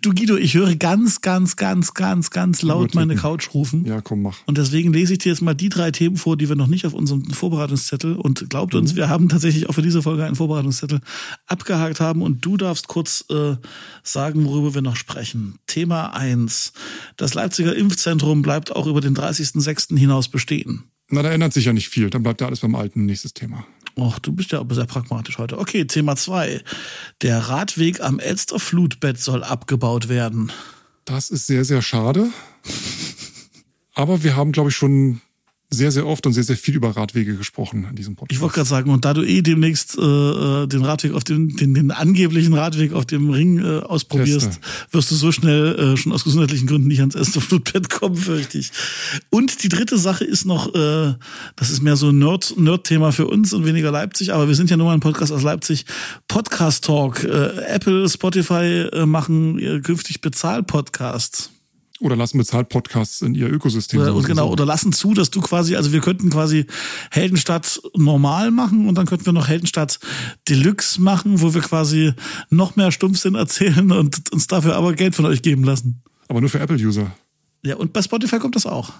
[0.00, 3.84] Du Guido, ich höre ganz, ganz, ganz, ganz, ganz laut meine Couch rufen.
[3.84, 4.38] Ja, komm, mach.
[4.46, 6.86] Und deswegen lese ich dir jetzt mal die drei Themen vor, die wir noch nicht
[6.86, 8.80] auf unserem Vorbereitungszettel und glaubt mhm.
[8.80, 11.00] uns, wir haben tatsächlich auch für diese Folge einen Vorbereitungszettel
[11.46, 13.56] abgehakt haben und du darfst kurz äh,
[14.02, 15.58] sagen, worüber wir noch sprechen.
[15.66, 16.72] Thema eins:
[17.16, 19.96] Das Leipziger Impfzentrum bleibt auch über den 30.06.
[19.98, 20.84] hinaus bestehen.
[21.10, 22.10] Na, da ändert sich ja nicht viel.
[22.10, 23.04] Dann bleibt ja alles beim Alten.
[23.04, 23.66] Nächstes Thema.
[23.96, 25.58] Och, du bist ja aber sehr pragmatisch heute.
[25.58, 26.62] Okay, Thema zwei.
[27.22, 30.50] Der Radweg am Elster Flutbett soll abgebaut werden.
[31.04, 32.30] Das ist sehr, sehr schade.
[33.94, 35.20] Aber wir haben, glaube ich, schon
[35.74, 38.32] sehr, sehr oft und sehr, sehr viel über Radwege gesprochen in diesem Podcast.
[38.32, 41.56] Ich wollte gerade sagen, und da du eh demnächst äh, äh, den Radweg auf dem,
[41.56, 44.60] den, den angeblichen Radweg auf dem Ring äh, ausprobierst, Teste.
[44.92, 48.58] wirst du so schnell äh, schon aus gesundheitlichen Gründen nicht ans erste Flutbett kommen, fürchte
[48.58, 48.70] ich.
[49.30, 51.14] Und die dritte Sache ist noch, äh,
[51.56, 54.70] das ist mehr so ein Nerd, Nerd-Thema für uns und weniger Leipzig, aber wir sind
[54.70, 55.84] ja nur mal ein Podcast aus Leipzig.
[56.28, 57.24] Podcast Talk.
[57.24, 61.53] Äh, Apple, Spotify äh, machen äh, künftig Bezahl-Podcasts.
[62.00, 64.00] Oder lassen bezahlt Podcasts in ihr Ökosystem.
[64.00, 66.66] Oder, und genau, oder lassen zu, dass du quasi, also wir könnten quasi
[67.12, 70.00] Heldenstadt normal machen und dann könnten wir noch Heldenstadt
[70.48, 72.12] Deluxe machen, wo wir quasi
[72.50, 76.02] noch mehr Stumpfsinn erzählen und uns dafür aber Geld von euch geben lassen.
[76.26, 77.12] Aber nur für Apple-User.
[77.62, 78.92] Ja, und bei Spotify kommt das auch.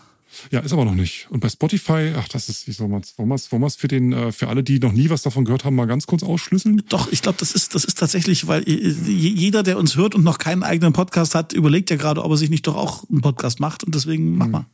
[0.51, 1.27] Ja, ist aber noch nicht.
[1.31, 4.13] Und bei Spotify, ach, das ist, wie soll man es, wollen wir es für den,
[4.13, 6.83] äh, für alle, die noch nie was davon gehört haben, mal ganz kurz ausschlüsseln?
[6.89, 10.39] Doch, ich glaube, das ist, das ist tatsächlich, weil jeder, der uns hört und noch
[10.39, 13.61] keinen eigenen Podcast hat, überlegt ja gerade, ob er sich nicht doch auch einen Podcast
[13.61, 14.53] macht und deswegen mach hm.
[14.53, 14.67] mal.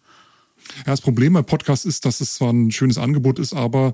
[0.78, 3.92] Ja, das Problem bei Podcasts ist, dass es zwar ein schönes Angebot ist, aber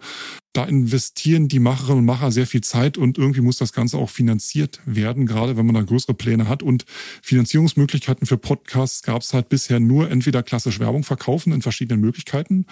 [0.57, 4.09] da investieren die Macherinnen und Macher sehr viel Zeit und irgendwie muss das Ganze auch
[4.09, 6.63] finanziert werden, gerade wenn man da größere Pläne hat.
[6.63, 6.87] Und
[7.21, 12.65] Finanzierungsmöglichkeiten für Podcasts gab es halt bisher nur entweder klassisch Werbung verkaufen in verschiedenen Möglichkeiten,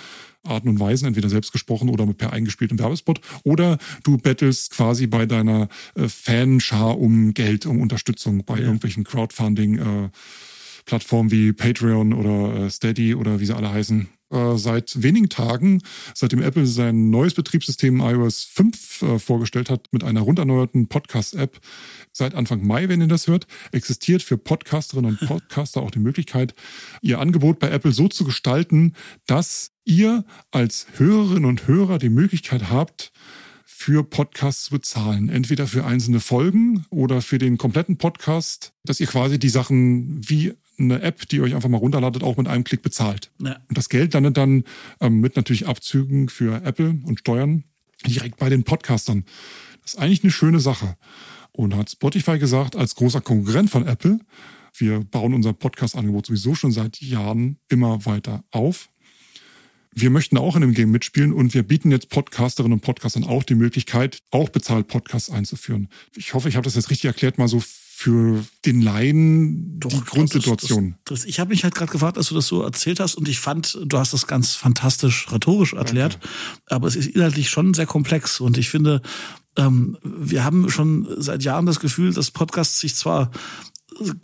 [0.44, 5.26] Arten und Weisen, entweder selbst gesprochen oder per eingespieltem Werbespot, oder du bettelst quasi bei
[5.26, 8.62] deiner äh, Fanschar um Geld, um Unterstützung bei ja.
[8.62, 9.78] irgendwelchen Crowdfunding.
[9.78, 10.08] Äh,
[10.84, 14.08] Plattformen wie Patreon oder äh, Steady oder wie sie alle heißen.
[14.34, 15.80] Äh, seit wenigen Tagen,
[16.12, 21.60] seitdem Apple sein neues Betriebssystem iOS 5 äh, vorgestellt hat mit einer runderneuerten Podcast-App,
[22.12, 26.54] seit Anfang Mai, wenn ihr das hört, existiert für Podcasterinnen und Podcaster auch die Möglichkeit,
[27.00, 28.94] ihr Angebot bei Apple so zu gestalten,
[29.26, 33.12] dass ihr als Hörerinnen und Hörer die Möglichkeit habt,
[33.66, 35.28] für Podcasts zu bezahlen.
[35.28, 40.54] Entweder für einzelne Folgen oder für den kompletten Podcast, dass ihr quasi die Sachen wie
[40.78, 43.30] eine App, die euch einfach mal runterladet, auch mit einem Klick bezahlt.
[43.38, 43.56] Ja.
[43.68, 44.64] Und das Geld landet dann
[45.00, 47.64] ähm, mit natürlich Abzügen für Apple und Steuern
[48.06, 49.24] direkt bei den Podcastern.
[49.82, 50.96] Das ist eigentlich eine schöne Sache.
[51.52, 54.18] Und hat Spotify gesagt, als großer Konkurrent von Apple,
[54.76, 58.88] wir bauen unser Podcast-Angebot sowieso schon seit Jahren immer weiter auf.
[59.92, 63.44] Wir möchten auch in dem Game mitspielen und wir bieten jetzt Podcasterinnen und Podcastern auch
[63.44, 65.88] die Möglichkeit, auch bezahlt Podcasts einzuführen.
[66.16, 67.62] Ich hoffe, ich habe das jetzt richtig erklärt, mal so
[67.96, 70.96] für den Laien Doch, die Grundsituation.
[71.04, 73.28] Das, das, ich habe mich halt gerade gefragt, als du das so erzählt hast und
[73.28, 76.28] ich fand, du hast das ganz fantastisch rhetorisch erklärt, Danke.
[76.66, 79.00] aber es ist inhaltlich schon sehr komplex und ich finde,
[79.57, 83.30] ähm, wir haben schon seit Jahren das Gefühl, dass Podcasts sich zwar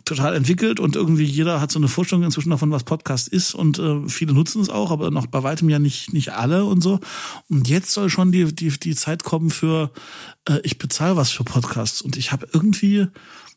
[0.05, 3.79] total entwickelt und irgendwie jeder hat so eine Vorstellung inzwischen davon, was Podcast ist und
[3.79, 6.99] äh, viele nutzen es auch, aber noch bei weitem ja nicht nicht alle und so.
[7.49, 9.91] Und jetzt soll schon die die die Zeit kommen für
[10.47, 13.07] äh, ich bezahle was für Podcasts und ich habe irgendwie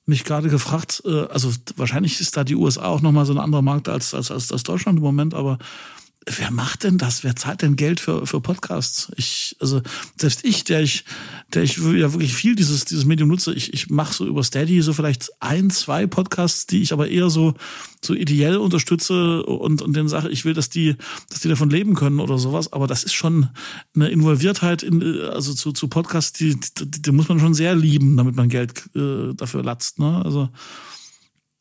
[0.07, 3.63] mich gerade gefragt, äh, also wahrscheinlich ist da die USA auch nochmal so ein anderer
[3.63, 5.59] Markt als, als, als, als Deutschland im Moment, aber
[6.27, 7.25] wer macht denn das?
[7.25, 9.11] Wer zahlt denn Geld für, für Podcasts?
[9.17, 9.83] Ich, also
[10.17, 11.05] selbst ich, der ich,
[11.53, 14.81] der ich ja wirklich viel dieses, dieses Medium nutze, ich, ich mache so über Steady
[14.83, 17.55] so vielleicht ein, zwei Podcasts, die ich aber eher so,
[18.03, 20.97] so ideell unterstütze und, und den sage, ich will, dass die,
[21.29, 22.73] dass die davon leben können oder sowas.
[22.73, 23.49] Aber das ist schon
[23.95, 28.17] eine Involviertheit in, also zu, zu Podcasts, die, die, die muss man schon sehr lieben,
[28.17, 29.99] damit man Geld äh, dafür latzt.
[29.99, 30.23] Ne?
[30.25, 30.49] Also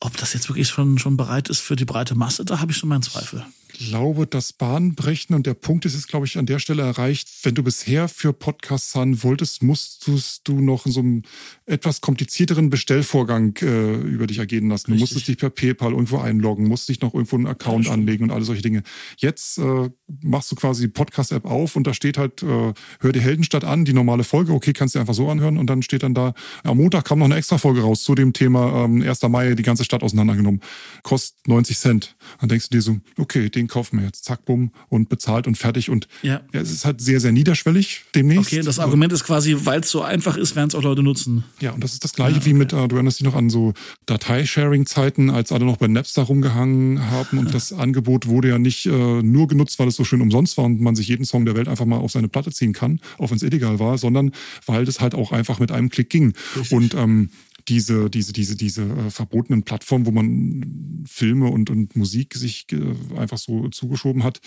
[0.00, 2.78] ob das jetzt wirklich schon, schon bereit ist für die breite Masse, da habe ich
[2.78, 3.44] schon meinen Zweifel
[3.74, 7.28] glaube, das Bahnbrechen und der Punkt ist jetzt, glaube ich, an der Stelle erreicht.
[7.42, 11.22] Wenn du bisher für Podcasts zahlen wolltest, musstest du noch in so einem
[11.66, 14.92] etwas komplizierteren Bestellvorgang äh, über dich ergehen lassen.
[14.92, 14.96] Richtig.
[14.96, 18.24] Du musstest dich per PayPal irgendwo einloggen, musst dich noch irgendwo einen Account ja, anlegen
[18.24, 18.82] und alle solche Dinge.
[19.18, 19.90] Jetzt äh,
[20.22, 23.84] machst du quasi die Podcast-App auf und da steht halt, äh, hör die Heldenstadt an,
[23.84, 26.78] die normale Folge, okay, kannst du einfach so anhören und dann steht dann da, am
[26.78, 29.22] Montag kam noch eine extra Folge raus zu dem Thema ähm, 1.
[29.22, 30.60] Mai, die ganze Stadt auseinandergenommen.
[31.02, 32.16] Kostet 90 Cent.
[32.40, 35.56] Dann denkst du dir so, okay, den kaufen wir jetzt, zack, bumm und bezahlt und
[35.56, 36.40] fertig und ja.
[36.52, 38.52] ja es ist halt sehr, sehr niederschwellig demnächst.
[38.52, 41.44] Okay, das Argument ist quasi, weil es so einfach ist, werden es auch Leute nutzen.
[41.60, 42.50] Ja, und das ist das gleiche ja, okay.
[42.50, 43.74] wie mit, äh, du erinnerst dich noch an so
[44.06, 49.22] Dateisharing-Zeiten, als alle noch bei Napster rumgehangen haben und das Angebot wurde ja nicht äh,
[49.22, 51.68] nur genutzt, weil es so schön umsonst war und man sich jeden Song der Welt
[51.68, 54.32] einfach mal auf seine Platte ziehen kann, auch wenn es illegal war, sondern
[54.66, 56.34] weil das halt auch einfach mit einem Klick ging.
[56.56, 56.72] Richtig.
[56.72, 57.30] Und ähm,
[57.68, 63.16] diese, diese, diese, diese äh, verbotenen Plattformen, wo man Filme und, und Musik sich äh,
[63.16, 64.40] einfach so zugeschoben hat,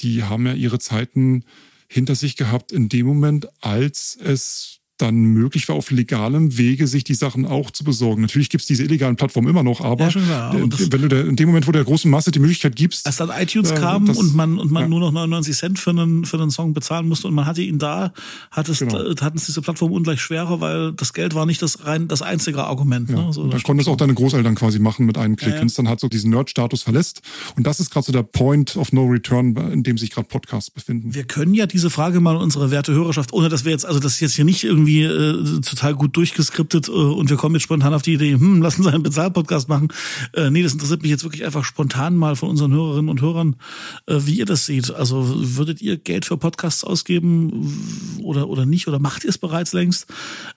[0.00, 1.44] die haben ja ihre Zeiten
[1.88, 7.04] hinter sich gehabt in dem Moment, als es dann möglich war, auf legalem Wege sich
[7.04, 8.22] die Sachen auch zu besorgen.
[8.22, 11.48] Natürlich gibt es diese illegalen Plattformen immer noch, aber, ja, wenn du der, in dem
[11.48, 13.06] Moment, wo der großen Masse die Möglichkeit gibst.
[13.06, 14.88] Als dann iTunes äh, kam das, und man, und man ja.
[14.88, 17.78] nur noch 99 Cent für einen, für einen Song bezahlen musste und man hatte ihn
[17.78, 18.12] da,
[18.50, 18.98] hat es, genau.
[19.20, 22.64] hatten es diese Plattform ungleich schwerer, weil das Geld war nicht das rein das einzige
[22.64, 23.08] Argument.
[23.08, 23.26] Ja.
[23.26, 23.32] Ne?
[23.32, 25.74] So, dann konnten es auch deine Großeltern quasi machen mit einem Klick, ja, wenn es
[25.74, 27.22] dann halt so diesen Nerd-Status verlässt.
[27.56, 30.70] Und das ist gerade so der Point of No Return, in dem sich gerade Podcasts
[30.70, 31.14] befinden.
[31.14, 34.14] Wir können ja diese Frage mal unsere werte Hörerschaft, ohne dass wir jetzt, also das
[34.14, 37.94] ist jetzt hier nicht irgendwie äh, total gut durchgeskriptet äh, und wir kommen jetzt spontan
[37.94, 39.88] auf die Idee, hm, lassen Sie einen Bezahlpodcast machen.
[40.34, 43.56] Äh, nee, das interessiert mich jetzt wirklich einfach spontan mal von unseren Hörerinnen und Hörern,
[44.06, 44.90] äh, wie ihr das seht.
[44.90, 45.24] Also
[45.56, 48.88] würdet ihr Geld für Podcasts ausgeben oder, oder nicht?
[48.88, 50.06] Oder macht ihr es bereits längst?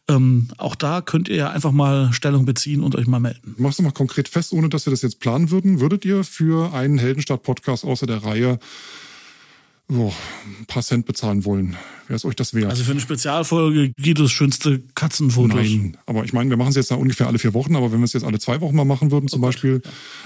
[0.08, 3.56] Ähm, auch da könnt ihr ja einfach mal Stellung beziehen und euch mal melden.
[3.58, 6.74] Machst du mal konkret fest, ohne dass wir das jetzt planen würden, würdet ihr für
[6.74, 8.60] einen Heldenstadt-Podcast außer der Reihe
[9.92, 10.12] oh,
[10.60, 11.78] ein paar Cent bezahlen wollen.
[12.12, 12.70] Wäre es euch das wert?
[12.70, 15.56] Also für eine Spezialfolge Guidos schönste Katzenfotos.
[15.56, 18.00] Nein, aber ich meine, wir machen es jetzt da ungefähr alle vier Wochen, aber wenn
[18.00, 19.82] wir es jetzt alle zwei Wochen mal machen würden zum oh Beispiel,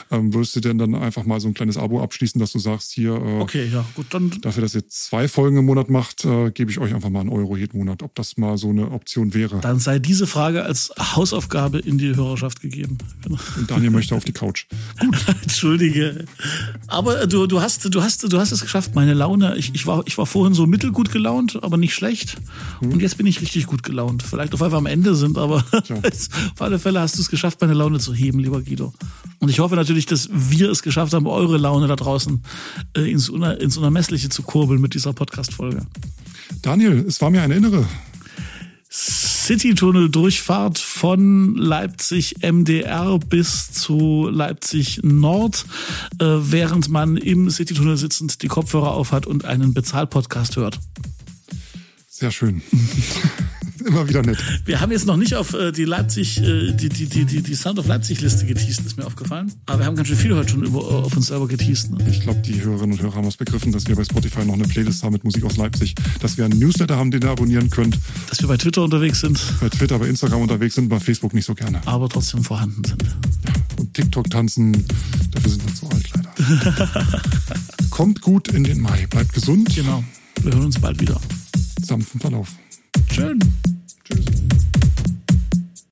[0.10, 2.92] ähm, würdest du denn dann einfach mal so ein kleines Abo abschließen, dass du sagst,
[2.92, 6.50] hier, äh, okay, ja, gut, dann dafür, dass ihr zwei Folgen im Monat macht, äh,
[6.50, 9.36] gebe ich euch einfach mal einen Euro jeden Monat, ob das mal so eine Option
[9.36, 9.60] wäre.
[9.60, 12.98] Dann sei diese Frage als Hausaufgabe in die Hörerschaft gegeben.
[13.22, 13.38] Genau.
[13.58, 14.66] Und Daniel möchte auf die Couch.
[15.00, 15.16] Gut.
[15.44, 16.26] Entschuldige.
[16.88, 19.56] Aber du, du hast, du hast, du hast es geschafft, meine Laune.
[19.58, 22.38] Ich, ich war, ich war vorhin so mittelgut gelaunt, aber nicht schlecht.
[22.82, 22.93] Mhm.
[22.93, 24.23] Und jetzt bin ich richtig gut gelaunt.
[24.23, 25.95] Vielleicht auch, weil wir am Ende sind, aber ja.
[25.97, 28.93] auf alle Fälle hast du es geschafft, meine Laune zu heben, lieber Guido.
[29.39, 32.41] Und ich hoffe natürlich, dass wir es geschafft haben, eure Laune da draußen
[32.95, 35.86] äh, ins, ins Unermessliche zu kurbeln mit dieser Podcast-Folge.
[36.61, 37.86] Daniel, es war mir eine innere.
[38.97, 45.65] City-Tunnel-Durchfahrt von Leipzig MDR bis zu Leipzig Nord,
[46.19, 50.80] äh, während man im City-Tunnel sitzend die Kopfhörer aufhat und einen Bezahlpodcast hört.
[52.18, 52.61] Sehr schön.
[53.86, 54.38] Immer wieder nett.
[54.63, 57.55] Wir haben jetzt noch nicht auf äh, die Leipzig, äh, die, die, die, die, die
[57.55, 59.51] Sound of Leipzig-Liste geteased, ist mir aufgefallen.
[59.66, 61.91] Aber wir haben ganz schön viel heute schon über, äh, auf uns selber geteased.
[61.91, 61.97] Ne?
[62.09, 64.63] Ich glaube, die Hörerinnen und Hörer haben es begriffen, dass wir bei Spotify noch eine
[64.63, 67.99] Playlist haben mit Musik aus Leipzig, dass wir einen Newsletter haben, den ihr abonnieren könnt.
[68.30, 69.38] Dass wir bei Twitter unterwegs sind.
[69.59, 71.82] Bei Twitter, bei Instagram unterwegs sind, bei Facebook nicht so gerne.
[71.86, 73.03] Aber trotzdem vorhanden sind.
[73.03, 74.72] Ja, und TikTok tanzen,
[75.32, 77.05] dafür sind wir zu alt leider.
[77.89, 79.76] Kommt gut in den Mai, bleibt gesund.
[79.76, 80.01] Genau.
[80.43, 81.20] Wir hören uns bald wieder
[81.86, 82.50] sanften Verlauf.
[83.12, 83.40] Schön.
[84.04, 84.55] Tschüss.